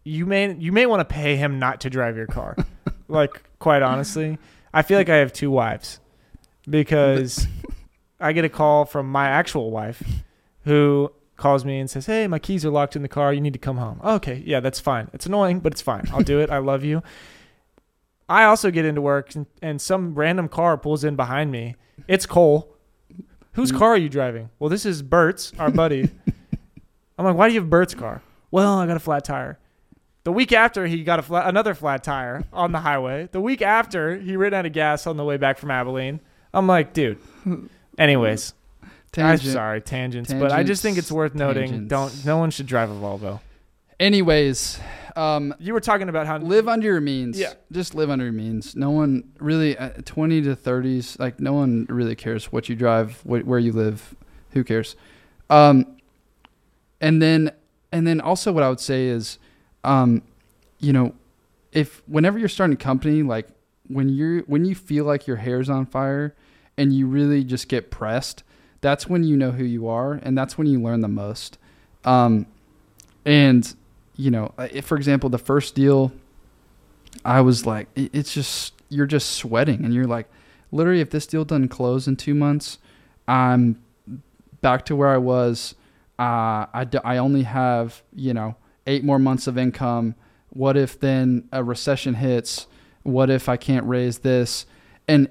you 0.08 0.26
may 0.26 0.54
you 0.56 0.72
may 0.72 0.86
want 0.86 1.02
to 1.02 1.06
pay 1.06 1.36
him 1.36 1.60
not 1.60 1.82
to 1.82 1.90
drive 1.90 2.16
your 2.16 2.28
car. 2.28 2.56
like 3.08 3.44
quite 3.60 3.82
honestly, 3.82 4.38
I 4.74 4.82
feel 4.82 4.98
like 4.98 5.10
I 5.10 5.18
have 5.18 5.34
two 5.34 5.52
wives 5.52 6.00
because 6.70 7.48
I 8.20 8.32
get 8.32 8.46
a 8.46 8.50
call 8.50 8.86
from 8.86 9.12
my 9.12 9.28
actual 9.28 9.70
wife 9.70 10.02
who 10.64 11.12
calls 11.36 11.66
me 11.66 11.80
and 11.80 11.90
says, 11.90 12.06
"Hey, 12.06 12.28
my 12.28 12.40
keys 12.40 12.66
are 12.66 12.70
locked 12.70 12.96
in 12.96 13.02
the 13.02 13.10
car. 13.10 13.34
You 13.34 13.42
need 13.42 13.54
to 13.54 13.60
come 13.60 13.78
home." 13.78 14.00
Oh, 14.02 14.16
okay, 14.16 14.42
yeah, 14.46 14.62
that's 14.62 14.80
fine. 14.80 15.10
It's 15.14 15.26
annoying, 15.26 15.60
but 15.60 15.74
it's 15.74 15.82
fine. 15.82 16.08
I'll 16.12 16.24
do 16.24 16.40
it. 16.40 16.50
I 16.50 16.60
love 16.60 16.84
you. 16.84 17.04
I 18.30 18.44
also 18.44 18.72
get 18.72 18.86
into 18.86 19.02
work 19.02 19.36
and, 19.36 19.46
and 19.62 19.82
some 19.82 20.14
random 20.14 20.50
car 20.50 20.78
pulls 20.78 21.04
in 21.06 21.16
behind 21.16 21.50
me. 21.50 21.76
It's 22.08 22.26
Cole. 22.26 22.74
Whose 23.54 23.72
car 23.72 23.94
are 23.94 23.98
you 23.98 24.10
driving? 24.10 24.50
Well, 24.60 24.70
this 24.70 24.86
is 24.86 25.02
Bert's, 25.02 25.54
our 25.58 25.72
buddy. 25.72 26.12
I'm 27.18 27.26
like, 27.26 27.36
why 27.36 27.48
do 27.48 27.54
you 27.54 27.62
have 27.62 27.70
Bert's 27.70 27.96
car? 27.96 28.22
Well, 28.52 28.78
I 28.78 28.86
got 28.86 28.98
a 28.98 29.00
flat 29.00 29.24
tire. 29.24 29.58
The 30.28 30.34
week 30.34 30.52
after, 30.52 30.86
he 30.86 31.06
got 31.06 31.20
a 31.20 31.22
flat, 31.22 31.48
another 31.48 31.74
flat 31.74 32.04
tire 32.04 32.44
on 32.52 32.74
the 32.74 32.82
highway. 32.82 33.30
The 33.32 33.40
week 33.40 33.62
after, 33.62 34.18
he 34.18 34.36
ran 34.36 34.54
out 34.54 34.66
of 34.66 34.74
gas 34.74 35.08
on 35.08 35.16
the 35.16 35.24
way 35.24 35.38
back 35.38 35.58
from 35.58 35.72
Abilene. 35.72 36.20
I'm 36.54 36.68
like, 36.68 36.92
dude. 36.92 37.20
Anyways, 37.98 38.54
Tangent. 39.14 39.48
I'm 39.48 39.54
sorry, 39.54 39.80
tangents, 39.80 40.34
but 40.34 40.52
I 40.52 40.64
just 40.64 40.82
think 40.82 40.98
it's 40.98 41.14
worth 41.14 41.34
noting. 41.34 41.70
Tangents. 41.88 41.90
Don't 41.90 42.26
no 42.26 42.40
one 42.40 42.52
should 42.52 42.66
drive 42.66 42.92
a 42.92 42.94
Volvo. 42.96 43.40
Anyways, 44.02 44.82
um, 45.16 45.56
You 45.60 45.72
were 45.72 45.80
talking 45.80 46.10
about 46.10 46.28
how 46.28 46.40
live 46.40 46.68
under 46.68 46.88
your 46.88 47.00
means. 47.00 47.40
Yeah. 47.40 47.54
Just 47.72 47.96
live 47.96 48.10
under 48.10 48.26
your 48.26 48.34
means. 48.34 48.76
No 48.76 48.90
one 48.90 49.32
really, 49.40 49.78
uh, 49.78 49.92
20 50.04 50.42
to 50.42 50.58
30s, 50.58 51.18
like 51.22 51.40
no 51.40 51.54
one 51.54 51.86
really 51.88 52.16
cares 52.16 52.52
what 52.52 52.68
you 52.68 52.76
drive, 52.76 53.22
wh- 53.22 53.48
where 53.48 53.60
you 53.60 53.72
live. 53.72 54.14
Who 54.52 54.66
cares? 54.66 54.98
Um, 55.50 55.96
and 57.00 57.22
then, 57.22 57.54
and 57.94 58.06
then 58.06 58.20
also 58.20 58.52
what 58.52 58.62
I 58.64 58.68
would 58.68 58.82
say 58.82 59.06
is, 59.08 59.40
um, 59.88 60.22
you 60.80 60.94
know, 60.94 61.16
if 61.72 62.02
whenever 62.08 62.38
you're 62.38 62.50
starting 62.50 62.74
a 62.74 62.78
company, 62.78 63.24
like 63.24 63.48
when 63.88 64.10
you're, 64.10 64.42
when 64.42 64.66
you 64.66 64.76
feel 64.76 65.06
like 65.06 65.28
your 65.28 65.38
hair's 65.38 65.70
on 65.70 65.86
fire 65.86 66.36
and 66.78 66.94
you 66.94 67.08
really 67.08 67.44
just 67.44 67.68
get 67.68 67.90
pressed, 67.90 68.44
that's 68.82 69.08
when 69.08 69.24
you 69.24 69.36
know 69.38 69.52
who 69.52 69.64
you 69.64 69.88
are. 69.88 70.14
And 70.14 70.38
that's 70.38 70.58
when 70.58 70.68
you 70.68 70.82
learn 70.82 71.02
the 71.02 71.08
most. 71.08 71.58
Um, 72.04 72.46
and 73.26 73.76
you 74.16 74.32
know, 74.32 74.54
if, 74.58 74.86
for 74.86 74.98
example, 74.98 75.30
the 75.30 75.38
first 75.38 75.76
deal, 75.76 76.12
I 77.24 77.42
was 77.42 77.66
like, 77.66 77.88
it's 77.96 78.34
just 78.34 78.74
you're 78.90 79.06
just 79.06 79.32
sweating, 79.32 79.84
and 79.84 79.94
you're 79.94 80.08
like, 80.08 80.28
literally, 80.72 81.02
if 81.02 81.10
this 81.10 81.28
deal 81.28 81.46
doesn't 81.46 81.70
close 81.70 82.08
in 82.08 82.16
two 82.16 82.34
months, 82.34 82.78
I'm 83.28 83.82
back 84.62 84.86
to 84.86 84.96
where 84.96 85.10
I 85.10 85.18
was. 85.18 85.76
Uh, 86.18 86.66
I, 86.74 86.86
d- 86.90 87.00
I 87.04 87.18
only 87.18 87.44
have, 87.44 88.02
you 88.16 88.34
know, 88.34 88.56
eight 88.88 89.04
more 89.04 89.20
months 89.20 89.46
of 89.46 89.58
income. 89.58 90.16
What 90.50 90.78
if 90.78 91.00
then 91.00 91.48
a 91.52 91.64
recession 91.64 92.16
hits? 92.16 92.68
What 93.04 93.30
if 93.30 93.48
I 93.48 93.58
can't 93.58 93.86
raise 93.86 94.20
this? 94.20 94.66
And 95.08 95.30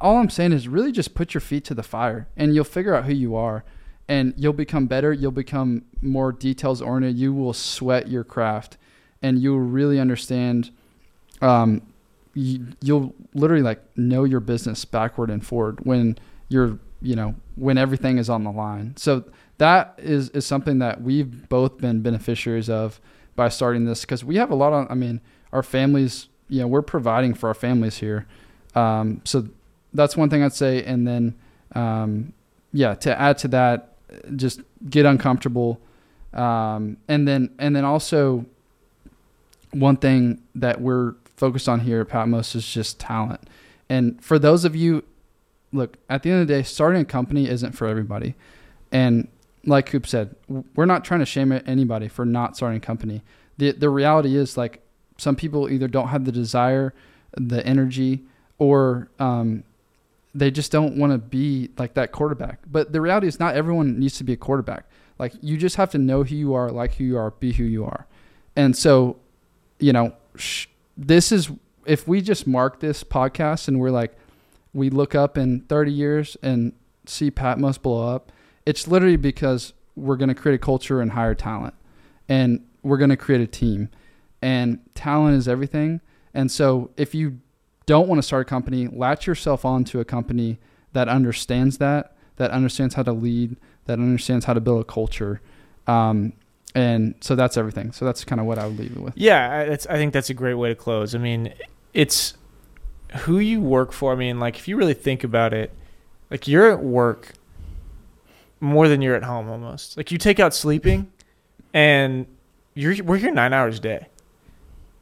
all 0.00 0.18
I'm 0.18 0.30
saying 0.30 0.52
is 0.52 0.68
really 0.68 0.92
just 0.92 1.14
put 1.14 1.34
your 1.34 1.40
feet 1.40 1.64
to 1.66 1.74
the 1.74 1.82
fire 1.82 2.28
and 2.36 2.54
you'll 2.54 2.64
figure 2.64 2.94
out 2.94 3.04
who 3.04 3.14
you 3.14 3.34
are 3.34 3.64
and 4.08 4.34
you'll 4.36 4.52
become 4.52 4.86
better. 4.86 5.12
You'll 5.12 5.30
become 5.30 5.84
more 6.00 6.32
details 6.32 6.82
oriented. 6.82 7.16
You 7.16 7.32
will 7.32 7.52
sweat 7.52 8.08
your 8.08 8.24
craft 8.24 8.76
and 9.22 9.40
you'll 9.40 9.60
really 9.60 9.98
understand. 9.98 10.70
Um, 11.40 11.82
you, 12.34 12.66
you'll 12.82 13.14
literally 13.34 13.62
like 13.62 13.82
know 13.96 14.24
your 14.24 14.40
business 14.40 14.84
backward 14.84 15.30
and 15.30 15.44
forward 15.44 15.84
when 15.84 16.18
you're, 16.48 16.78
you 17.00 17.16
know, 17.16 17.34
when 17.56 17.78
everything 17.78 18.18
is 18.18 18.30
on 18.30 18.44
the 18.44 18.52
line. 18.52 18.94
So 18.96 19.24
that 19.58 19.94
is, 19.98 20.28
is 20.30 20.46
something 20.46 20.78
that 20.80 21.00
we've 21.00 21.48
both 21.48 21.78
been 21.78 22.02
beneficiaries 22.02 22.68
of 22.68 23.00
by 23.34 23.48
starting 23.48 23.84
this 23.84 24.02
because 24.02 24.24
we 24.24 24.36
have 24.36 24.50
a 24.50 24.54
lot 24.54 24.72
of, 24.72 24.90
I 24.90 24.94
mean, 24.94 25.20
our 25.52 25.62
families, 25.62 26.28
you 26.48 26.60
know, 26.60 26.66
we're 26.66 26.82
providing 26.82 27.34
for 27.34 27.48
our 27.48 27.54
families 27.54 27.98
here. 27.98 28.26
Um, 28.74 29.22
so 29.24 29.48
that's 29.94 30.16
one 30.16 30.28
thing 30.28 30.42
I'd 30.42 30.52
say. 30.52 30.82
And 30.84 31.06
then, 31.06 31.34
um, 31.74 32.32
yeah, 32.72 32.94
to 32.94 33.20
add 33.20 33.38
to 33.38 33.48
that, 33.48 33.94
just 34.36 34.60
get 34.88 35.06
uncomfortable. 35.06 35.80
Um, 36.34 36.98
and 37.08 37.26
then, 37.26 37.54
and 37.58 37.74
then 37.74 37.84
also 37.84 38.44
one 39.72 39.96
thing 39.96 40.42
that 40.54 40.80
we're 40.80 41.14
focused 41.36 41.68
on 41.68 41.80
here 41.80 42.02
at 42.02 42.08
Patmos 42.08 42.54
is 42.54 42.66
just 42.66 42.98
talent. 42.98 43.40
And 43.88 44.22
for 44.22 44.38
those 44.38 44.64
of 44.64 44.74
you, 44.74 45.04
look, 45.72 45.96
at 46.08 46.22
the 46.22 46.30
end 46.30 46.42
of 46.42 46.48
the 46.48 46.54
day, 46.54 46.62
starting 46.62 47.02
a 47.02 47.04
company 47.04 47.48
isn't 47.48 47.72
for 47.72 47.86
everybody. 47.86 48.34
And 48.90 49.28
like 49.66 49.86
Coop 49.86 50.06
said, 50.06 50.34
we're 50.74 50.86
not 50.86 51.04
trying 51.04 51.20
to 51.20 51.26
shame 51.26 51.52
anybody 51.66 52.08
for 52.08 52.24
not 52.24 52.56
starting 52.56 52.78
a 52.78 52.80
company. 52.80 53.22
The, 53.58 53.72
the 53.72 53.90
reality 53.90 54.36
is 54.36 54.56
like 54.56 54.82
some 55.18 55.36
people 55.36 55.70
either 55.70 55.88
don't 55.88 56.08
have 56.08 56.24
the 56.24 56.32
desire, 56.32 56.94
the 57.36 57.66
energy, 57.66 58.24
or 58.58 59.08
um, 59.18 59.64
they 60.34 60.50
just 60.50 60.70
don't 60.70 60.96
want 60.96 61.12
to 61.12 61.18
be 61.18 61.70
like 61.78 61.94
that 61.94 62.12
quarterback. 62.12 62.60
But 62.70 62.92
the 62.92 63.00
reality 63.00 63.26
is, 63.26 63.40
not 63.40 63.56
everyone 63.56 63.98
needs 63.98 64.18
to 64.18 64.24
be 64.24 64.34
a 64.34 64.36
quarterback. 64.36 64.84
Like 65.18 65.32
you 65.40 65.56
just 65.56 65.76
have 65.76 65.90
to 65.90 65.98
know 65.98 66.22
who 66.22 66.36
you 66.36 66.54
are, 66.54 66.70
like 66.70 66.94
who 66.94 67.04
you 67.04 67.16
are, 67.18 67.30
be 67.30 67.52
who 67.52 67.64
you 67.64 67.84
are. 67.84 68.06
And 68.54 68.76
so, 68.76 69.16
you 69.78 69.92
know, 69.92 70.12
sh- 70.36 70.66
this 70.96 71.32
is 71.32 71.50
if 71.86 72.06
we 72.06 72.20
just 72.20 72.46
mark 72.46 72.80
this 72.80 73.02
podcast 73.02 73.68
and 73.68 73.80
we're 73.80 73.90
like, 73.90 74.14
we 74.74 74.90
look 74.90 75.14
up 75.14 75.38
in 75.38 75.60
30 75.60 75.92
years 75.92 76.36
and 76.42 76.72
see 77.06 77.30
Patmos 77.30 77.78
blow 77.78 78.14
up. 78.14 78.30
It's 78.66 78.86
literally 78.86 79.16
because 79.16 79.72
we're 79.94 80.16
going 80.16 80.28
to 80.28 80.34
create 80.34 80.56
a 80.56 80.58
culture 80.58 81.00
and 81.00 81.12
hire 81.12 81.34
talent, 81.34 81.74
and 82.28 82.66
we're 82.82 82.98
going 82.98 83.10
to 83.10 83.16
create 83.16 83.40
a 83.40 83.46
team, 83.46 83.88
and 84.42 84.80
talent 84.94 85.36
is 85.36 85.48
everything. 85.48 86.00
And 86.34 86.50
so, 86.50 86.90
if 86.96 87.14
you 87.14 87.40
don't 87.86 88.08
want 88.08 88.18
to 88.18 88.22
start 88.22 88.42
a 88.42 88.44
company, 88.44 88.88
latch 88.88 89.26
yourself 89.26 89.64
onto 89.64 90.00
a 90.00 90.04
company 90.04 90.58
that 90.92 91.08
understands 91.08 91.78
that, 91.78 92.16
that 92.36 92.50
understands 92.50 92.94
how 92.94 93.02
to 93.04 93.12
lead, 93.12 93.56
that 93.86 93.94
understands 93.94 94.44
how 94.44 94.52
to 94.52 94.60
build 94.60 94.80
a 94.80 94.84
culture. 94.84 95.40
Um, 95.86 96.32
and 96.74 97.14
so 97.20 97.34
that's 97.34 97.56
everything. 97.56 97.92
So 97.92 98.04
that's 98.04 98.24
kind 98.24 98.40
of 98.40 98.46
what 98.46 98.58
I 98.58 98.66
would 98.66 98.78
leave 98.78 98.92
it 98.92 99.00
with. 99.00 99.14
Yeah, 99.16 99.76
I 99.88 99.96
think 99.96 100.12
that's 100.12 100.28
a 100.28 100.34
great 100.34 100.54
way 100.54 100.68
to 100.68 100.74
close. 100.74 101.14
I 101.14 101.18
mean, 101.18 101.54
it's 101.94 102.34
who 103.20 103.38
you 103.38 103.62
work 103.62 103.92
for. 103.92 104.12
I 104.12 104.16
mean, 104.16 104.38
like 104.38 104.58
if 104.58 104.68
you 104.68 104.76
really 104.76 104.94
think 104.94 105.24
about 105.24 105.54
it, 105.54 105.72
like 106.30 106.46
you're 106.46 106.70
at 106.70 106.82
work 106.82 107.32
more 108.60 108.88
than 108.88 109.02
you're 109.02 109.14
at 109.14 109.22
home 109.22 109.48
almost. 109.48 109.96
Like 109.96 110.10
you 110.10 110.18
take 110.18 110.40
out 110.40 110.54
sleeping 110.54 111.12
and 111.74 112.26
you're 112.74 113.02
we're 113.04 113.16
here 113.16 113.32
9 113.32 113.52
hours 113.52 113.78
a 113.78 113.80
day. 113.80 114.06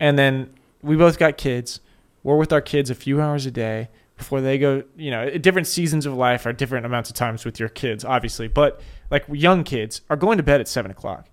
And 0.01 0.19
then 0.19 0.53
we 0.83 0.97
both 0.97 1.19
got 1.19 1.37
kids. 1.37 1.81
We're 2.23 2.37
with 2.37 2.53
our 2.53 2.61
kids 2.61 2.91
a 2.91 2.95
few 2.95 3.21
hours 3.21 3.47
a 3.47 3.51
day 3.51 3.89
before 4.17 4.41
they 4.41 4.59
go 4.59 4.85
you 4.97 5.11
know 5.11 5.29
different 5.39 5.67
seasons 5.67 6.07
of 6.07 6.15
life 6.15 6.47
are 6.47 6.53
different 6.53 6.87
amounts 6.87 7.11
of 7.11 7.17
times 7.17 7.45
with 7.45 7.61
your 7.61 7.69
kids 7.69 8.05
obviously. 8.05 8.49
But 8.49 8.81
like 9.11 9.25
young 9.31 9.65
kids 9.65 10.01
are 10.11 10.17
going 10.17 10.39
to 10.39 10.43
bed 10.43 10.61
at 10.61 10.69
seven 10.69 10.91
o'clock. 10.91 11.29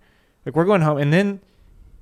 Like 0.45 0.55
we're 0.55 0.65
going 0.65 0.81
home 0.81 0.97
and 0.97 1.11
then 1.11 1.41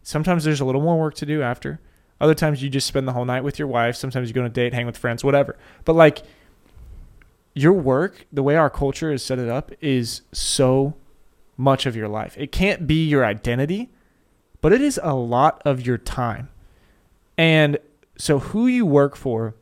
sometimes 0.04 0.44
there's 0.44 0.62
a 0.62 0.66
little 0.66 0.82
more 0.82 1.00
work 1.00 1.16
to 1.16 1.26
do 1.26 1.42
after. 1.42 1.80
Other 2.22 2.34
times 2.34 2.62
you 2.62 2.70
just 2.70 2.88
spend 2.88 3.08
the 3.08 3.14
whole 3.14 3.24
night 3.24 3.46
with 3.46 3.58
your 3.58 3.70
wife. 3.70 3.96
Sometimes 3.96 4.28
you 4.28 4.34
go 4.34 4.42
on 4.42 4.48
a 4.48 4.50
date 4.50 4.74
hang 4.74 4.86
with 4.86 4.98
friends 4.98 5.24
whatever. 5.24 5.58
But 5.86 5.94
like 5.94 6.24
your 7.54 7.74
work 7.74 8.26
the 8.32 8.44
way 8.44 8.56
our 8.56 8.70
culture 8.70 9.12
is 9.12 9.24
set 9.24 9.40
it 9.40 9.50
up 9.50 9.72
is 9.82 10.22
so 10.32 10.96
much 11.58 11.86
of 11.86 11.96
your 11.96 12.08
life. 12.08 12.38
It 12.38 12.52
can't 12.52 12.88
be 12.88 13.06
your 13.06 13.26
identity 13.26 13.90
but 14.62 14.74
it 14.74 14.82
is 14.82 15.00
a 15.02 15.14
lot 15.14 15.62
of 15.66 15.86
your 15.86 15.98
time. 15.98 16.50
And 17.38 17.78
so 18.18 18.40
who 18.40 18.68
you 18.68 18.86
work 18.86 19.16
for 19.16 19.56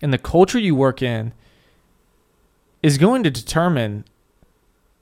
and 0.00 0.12
the 0.12 0.18
culture 0.18 0.58
you 0.58 0.74
work 0.74 1.02
in 1.02 1.32
is 2.82 2.96
going 2.96 3.22
to 3.24 3.30
determine 3.30 4.04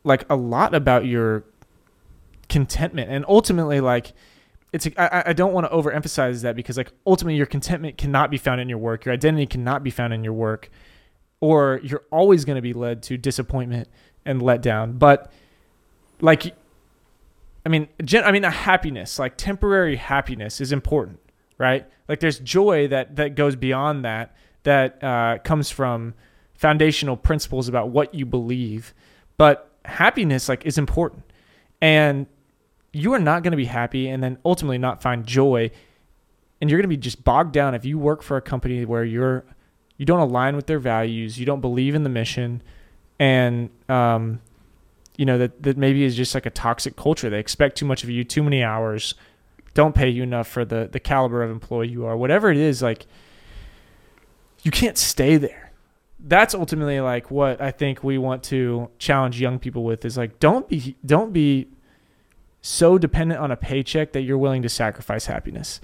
like 0.02 0.24
a 0.30 0.36
lot 0.36 0.74
about 0.74 1.06
your 1.06 1.44
contentment. 2.48 3.10
And 3.10 3.24
ultimately 3.28 3.80
like 3.80 4.12
it's 4.72 4.88
I, 4.96 5.24
I 5.26 5.32
don't 5.32 5.52
want 5.52 5.70
to 5.70 5.76
overemphasize 5.76 6.42
that 6.42 6.56
because 6.56 6.76
like 6.76 6.92
ultimately 7.06 7.36
your 7.36 7.46
contentment 7.46 7.98
cannot 7.98 8.30
be 8.30 8.38
found 8.38 8.60
in 8.60 8.68
your 8.68 8.78
work. 8.78 9.04
Your 9.04 9.14
identity 9.14 9.46
cannot 9.46 9.84
be 9.84 9.90
found 9.90 10.12
in 10.12 10.24
your 10.24 10.32
work 10.32 10.70
or 11.46 11.80
you're 11.82 12.04
always 12.10 12.44
going 12.44 12.56
to 12.56 12.62
be 12.62 12.72
led 12.72 13.02
to 13.02 13.16
disappointment 13.16 13.88
and 14.24 14.40
letdown 14.40 14.98
but 14.98 15.30
like 16.20 16.54
i 17.64 17.68
mean 17.68 17.88
gen, 18.04 18.24
i 18.24 18.32
mean 18.32 18.44
a 18.44 18.50
happiness 18.50 19.18
like 19.18 19.36
temporary 19.36 19.96
happiness 19.96 20.60
is 20.60 20.72
important 20.72 21.18
right? 21.58 21.86
Like 22.08 22.20
there's 22.20 22.38
joy 22.38 22.88
that 22.88 23.16
that 23.16 23.34
goes 23.34 23.56
beyond 23.56 24.04
that 24.04 24.36
that 24.62 25.02
uh, 25.02 25.38
comes 25.44 25.70
from 25.70 26.14
foundational 26.54 27.16
principles 27.16 27.68
about 27.68 27.90
what 27.90 28.14
you 28.14 28.26
believe, 28.26 28.94
but 29.36 29.70
happiness 29.84 30.48
like 30.48 30.66
is 30.66 30.78
important, 30.78 31.24
and 31.80 32.26
you 32.92 33.12
are 33.12 33.18
not 33.18 33.42
going 33.42 33.52
to 33.52 33.56
be 33.56 33.66
happy 33.66 34.08
and 34.08 34.22
then 34.22 34.38
ultimately 34.44 34.78
not 34.78 35.02
find 35.02 35.26
joy, 35.26 35.70
and 36.60 36.70
you're 36.70 36.78
going 36.78 36.84
to 36.84 36.88
be 36.88 36.96
just 36.96 37.24
bogged 37.24 37.52
down 37.52 37.74
if 37.74 37.84
you 37.84 37.98
work 37.98 38.22
for 38.22 38.36
a 38.36 38.42
company 38.42 38.84
where 38.84 39.04
you're 39.04 39.44
you 39.96 40.06
don't 40.06 40.20
align 40.20 40.56
with 40.56 40.66
their 40.66 40.78
values, 40.78 41.38
you 41.38 41.46
don't 41.46 41.60
believe 41.60 41.94
in 41.94 42.02
the 42.02 42.10
mission, 42.10 42.62
and 43.18 43.70
um, 43.88 44.40
you 45.16 45.24
know 45.24 45.38
that 45.38 45.62
that 45.62 45.76
maybe 45.76 46.04
is 46.04 46.16
just 46.16 46.34
like 46.34 46.46
a 46.46 46.50
toxic 46.50 46.96
culture. 46.96 47.30
They 47.30 47.40
expect 47.40 47.76
too 47.76 47.86
much 47.86 48.04
of 48.04 48.10
you, 48.10 48.24
too 48.24 48.42
many 48.42 48.62
hours 48.62 49.14
don't 49.76 49.94
pay 49.94 50.08
you 50.08 50.22
enough 50.22 50.48
for 50.48 50.64
the 50.64 50.88
the 50.90 50.98
caliber 50.98 51.42
of 51.42 51.50
employee 51.50 51.88
you 51.88 52.06
are. 52.06 52.16
Whatever 52.16 52.50
it 52.50 52.56
is 52.56 52.82
like 52.82 53.06
you 54.62 54.70
can't 54.70 54.98
stay 54.98 55.36
there. 55.36 55.70
That's 56.18 56.54
ultimately 56.54 56.98
like 57.00 57.30
what 57.30 57.60
i 57.60 57.70
think 57.70 58.02
we 58.02 58.16
want 58.18 58.42
to 58.44 58.88
challenge 58.98 59.38
young 59.38 59.58
people 59.58 59.84
with 59.84 60.04
is 60.04 60.16
like 60.16 60.40
don't 60.40 60.66
be 60.66 60.96
don't 61.04 61.32
be 61.32 61.68
so 62.62 62.98
dependent 62.98 63.38
on 63.38 63.50
a 63.52 63.56
paycheck 63.56 64.12
that 64.12 64.22
you're 64.22 64.38
willing 64.38 64.62
to 64.62 64.68
sacrifice 64.68 65.26
happiness. 65.26 65.80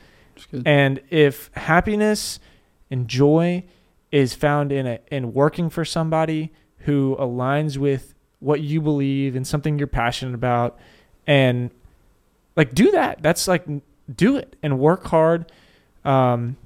And 0.67 1.01
if 1.11 1.51
happiness 1.55 2.41
and 2.91 3.07
joy 3.07 3.63
is 4.13 4.35
found 4.35 4.71
in 4.71 4.87
a, 4.87 5.01
in 5.11 5.33
working 5.33 5.71
for 5.71 5.85
somebody 5.85 6.53
who 6.81 7.17
aligns 7.19 7.79
with 7.79 8.15
what 8.39 8.61
you 8.61 8.81
believe 8.81 9.35
and 9.35 9.47
something 9.47 9.79
you're 9.79 9.87
passionate 9.87 10.35
about 10.35 10.79
and 11.27 11.71
like 12.57 12.75
do 12.75 12.91
that. 12.91 13.23
That's 13.23 13.49
like 13.49 13.65
do 14.15 14.37
it 14.37 14.57
and 14.63 14.79
work 14.79 15.07
hard, 15.07 15.51
um, 16.05 16.57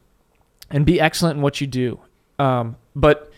and 0.71 0.85
be 0.85 1.01
excellent 1.01 1.37
in 1.37 1.43
what 1.43 1.61
you 1.61 1.67
do. 1.69 2.01
Um, 2.39 2.77
but 2.97 3.31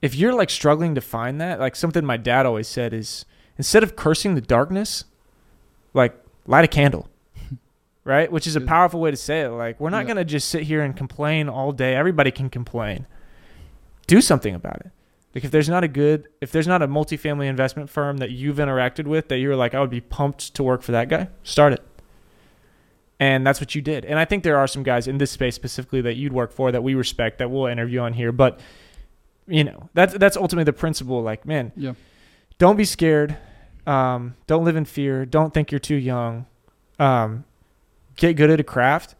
if 0.00 0.14
you're 0.14 0.32
like 0.32 0.48
struggling 0.48 0.94
to 0.94 1.02
find 1.02 1.40
that, 1.40 1.60
like 1.60 1.76
something 1.76 2.04
my 2.04 2.16
dad 2.16 2.46
always 2.46 2.66
said 2.66 2.94
is 2.94 3.26
instead 3.58 3.82
of 3.82 3.94
cursing 3.94 4.34
the 4.36 4.40
darkness, 4.40 5.04
like 5.92 6.14
light 6.46 6.64
a 6.64 6.68
candle. 6.68 7.09
Right? 8.04 8.30
Which 8.30 8.46
is 8.46 8.56
a 8.56 8.60
powerful 8.60 9.00
way 9.00 9.10
to 9.10 9.16
say 9.16 9.42
it. 9.42 9.50
Like, 9.50 9.80
we're 9.80 9.90
not 9.90 10.00
yeah. 10.00 10.04
going 10.04 10.16
to 10.16 10.24
just 10.24 10.48
sit 10.48 10.64
here 10.64 10.82
and 10.82 10.96
complain 10.96 11.48
all 11.48 11.72
day. 11.72 11.94
Everybody 11.94 12.30
can 12.30 12.50
complain. 12.50 13.06
Do 14.06 14.20
something 14.20 14.54
about 14.54 14.80
it. 14.80 14.90
Like 15.34 15.44
if 15.44 15.50
there's 15.50 15.68
not 15.68 15.84
a 15.84 15.88
good, 15.88 16.28
if 16.40 16.50
there's 16.50 16.66
not 16.66 16.82
a 16.82 16.88
multifamily 16.88 17.46
investment 17.46 17.88
firm 17.88 18.16
that 18.16 18.30
you've 18.30 18.56
interacted 18.56 19.06
with 19.06 19.28
that 19.28 19.38
you're 19.38 19.54
like, 19.54 19.74
I 19.74 19.80
would 19.80 19.90
be 19.90 20.00
pumped 20.00 20.54
to 20.54 20.62
work 20.62 20.82
for 20.82 20.92
that 20.92 21.08
guy, 21.08 21.28
start 21.44 21.72
it. 21.72 21.82
And 23.20 23.46
that's 23.46 23.60
what 23.60 23.74
you 23.74 23.82
did. 23.82 24.04
And 24.04 24.18
I 24.18 24.24
think 24.24 24.42
there 24.42 24.56
are 24.56 24.66
some 24.66 24.82
guys 24.82 25.06
in 25.06 25.18
this 25.18 25.30
space 25.30 25.54
specifically 25.54 26.00
that 26.00 26.16
you'd 26.16 26.32
work 26.32 26.52
for 26.52 26.72
that 26.72 26.82
we 26.82 26.94
respect 26.94 27.38
that 27.38 27.50
we'll 27.50 27.66
interview 27.66 28.00
on 28.00 28.14
here. 28.14 28.32
But 28.32 28.60
you 29.46 29.64
know, 29.64 29.88
that's 29.94 30.14
that's 30.14 30.36
ultimately 30.36 30.64
the 30.64 30.72
principle. 30.72 31.22
Like, 31.22 31.44
man, 31.44 31.72
yeah. 31.76 31.92
don't 32.58 32.76
be 32.76 32.84
scared. 32.84 33.36
Um, 33.86 34.36
don't 34.46 34.64
live 34.64 34.76
in 34.76 34.84
fear. 34.84 35.26
Don't 35.26 35.52
think 35.52 35.70
you're 35.70 35.78
too 35.80 35.96
young. 35.96 36.46
Um, 36.98 37.44
get 38.20 38.34
good 38.34 38.50
at 38.50 38.60
a 38.60 38.64
craft. 38.64 39.16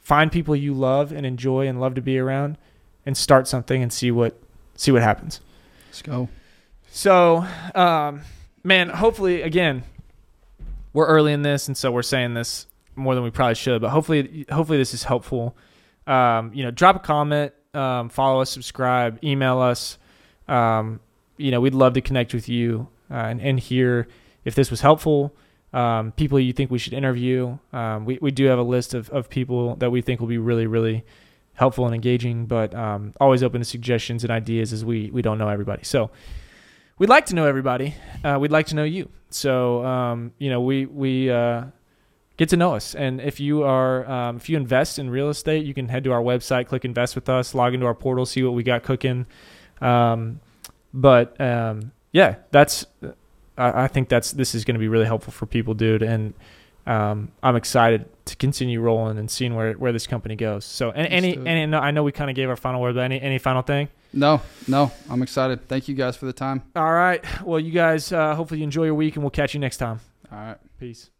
Find 0.00 0.32
people 0.32 0.56
you 0.56 0.74
love 0.74 1.12
and 1.12 1.24
enjoy 1.24 1.68
and 1.68 1.80
love 1.80 1.94
to 1.94 2.02
be 2.02 2.18
around 2.18 2.58
and 3.06 3.16
start 3.16 3.46
something 3.46 3.80
and 3.80 3.92
see 3.92 4.10
what 4.10 4.36
see 4.74 4.90
what 4.90 5.02
happens. 5.02 5.40
Let's 5.88 6.02
go. 6.02 6.28
So, 6.90 7.46
um, 7.74 8.22
man, 8.64 8.88
hopefully, 8.88 9.42
again, 9.42 9.84
we're 10.92 11.06
early 11.06 11.32
in 11.32 11.42
this, 11.42 11.68
and 11.68 11.76
so 11.76 11.92
we're 11.92 12.02
saying 12.02 12.34
this 12.34 12.66
more 12.96 13.14
than 13.14 13.22
we 13.22 13.30
probably 13.30 13.54
should. 13.54 13.80
But 13.80 13.90
hopefully, 13.90 14.46
hopefully, 14.50 14.78
this 14.78 14.92
is 14.92 15.04
helpful. 15.04 15.56
Um, 16.06 16.52
you 16.52 16.64
know, 16.64 16.70
drop 16.70 16.96
a 16.96 16.98
comment, 16.98 17.52
um, 17.74 18.08
follow 18.08 18.40
us, 18.40 18.50
subscribe, 18.50 19.22
email 19.22 19.60
us. 19.60 19.98
Um, 20.48 21.00
you 21.36 21.50
know, 21.50 21.60
we'd 21.60 21.74
love 21.74 21.94
to 21.94 22.00
connect 22.00 22.34
with 22.34 22.48
you 22.48 22.88
uh, 23.10 23.14
and, 23.14 23.40
and 23.40 23.60
hear 23.60 24.08
if 24.44 24.54
this 24.54 24.70
was 24.70 24.80
helpful. 24.80 25.34
Um, 25.72 26.12
people 26.12 26.38
you 26.38 26.52
think 26.52 26.70
we 26.70 26.78
should 26.78 26.92
interview. 26.92 27.58
Um, 27.72 28.04
we, 28.04 28.18
we 28.20 28.30
do 28.30 28.44
have 28.46 28.58
a 28.58 28.62
list 28.62 28.94
of, 28.94 29.08
of 29.10 29.30
people 29.30 29.76
that 29.76 29.90
we 29.90 30.02
think 30.02 30.20
will 30.20 30.28
be 30.28 30.38
really, 30.38 30.66
really 30.66 31.04
helpful 31.54 31.86
and 31.86 31.94
engaging, 31.94 32.46
but 32.46 32.74
um, 32.74 33.14
always 33.20 33.42
open 33.42 33.60
to 33.60 33.64
suggestions 33.64 34.24
and 34.24 34.30
ideas 34.30 34.72
as 34.72 34.84
we, 34.84 35.10
we 35.10 35.22
don't 35.22 35.38
know 35.38 35.48
everybody. 35.48 35.84
So 35.84 36.10
we'd 36.98 37.08
like 37.08 37.26
to 37.26 37.34
know 37.34 37.46
everybody. 37.46 37.94
Uh, 38.22 38.38
we'd 38.40 38.50
like 38.50 38.66
to 38.66 38.74
know 38.74 38.84
you. 38.84 39.08
So, 39.30 39.84
um, 39.84 40.32
you 40.38 40.50
know, 40.50 40.60
we, 40.60 40.86
we 40.86 41.30
uh, 41.30 41.64
get 42.36 42.50
to 42.50 42.56
know 42.56 42.74
us. 42.74 42.94
And 42.94 43.20
if 43.20 43.40
you 43.40 43.62
are, 43.62 44.08
um, 44.10 44.36
if 44.36 44.48
you 44.50 44.56
invest 44.58 44.98
in 44.98 45.08
real 45.08 45.30
estate, 45.30 45.64
you 45.64 45.72
can 45.72 45.88
head 45.88 46.04
to 46.04 46.12
our 46.12 46.22
website, 46.22 46.66
click 46.66 46.84
invest 46.84 47.14
with 47.14 47.28
us, 47.28 47.54
log 47.54 47.72
into 47.72 47.86
our 47.86 47.94
portal, 47.94 48.26
see 48.26 48.42
what 48.42 48.52
we 48.52 48.62
got 48.62 48.82
cooking. 48.82 49.26
Um, 49.80 50.40
but 50.92 51.36
yeah, 52.12 52.36
that's, 52.50 52.86
I, 53.62 53.84
I 53.84 53.88
think 53.88 54.08
that's, 54.08 54.32
this 54.32 54.54
is 54.54 54.64
going 54.64 54.74
to 54.74 54.80
be 54.80 54.88
really 54.88 55.06
helpful 55.06 55.32
for 55.32 55.46
people, 55.46 55.74
dude. 55.74 56.02
And 56.02 56.34
um, 56.86 57.30
I'm 57.42 57.56
excited 57.56 58.08
to 58.24 58.36
continue 58.36 58.80
rolling 58.80 59.18
and 59.18 59.30
seeing 59.30 59.54
where, 59.54 59.72
where 59.74 59.92
this 59.92 60.06
company 60.06 60.36
goes. 60.36 60.64
So, 60.64 60.90
and, 60.90 61.02
Let's 61.02 61.12
any, 61.12 61.34
do 61.34 61.42
it. 61.42 61.46
any, 61.46 61.74
I 61.74 61.90
know 61.90 62.02
we 62.02 62.12
kind 62.12 62.30
of 62.30 62.36
gave 62.36 62.48
our 62.48 62.56
final 62.56 62.80
word, 62.80 62.94
but 62.94 63.02
any, 63.02 63.20
any 63.20 63.38
final 63.38 63.62
thing? 63.62 63.88
No, 64.12 64.42
no, 64.68 64.92
I'm 65.08 65.22
excited. 65.22 65.68
Thank 65.68 65.88
you 65.88 65.94
guys 65.94 66.16
for 66.16 66.26
the 66.26 66.32
time. 66.32 66.62
All 66.76 66.92
right. 66.92 67.24
Well, 67.42 67.58
you 67.58 67.72
guys, 67.72 68.12
uh, 68.12 68.34
hopefully 68.34 68.60
you 68.60 68.64
enjoy 68.64 68.84
your 68.84 68.94
week 68.94 69.14
and 69.16 69.22
we'll 69.22 69.30
catch 69.30 69.54
you 69.54 69.60
next 69.60 69.78
time. 69.78 70.00
All 70.30 70.38
right. 70.38 70.58
Peace. 70.78 71.10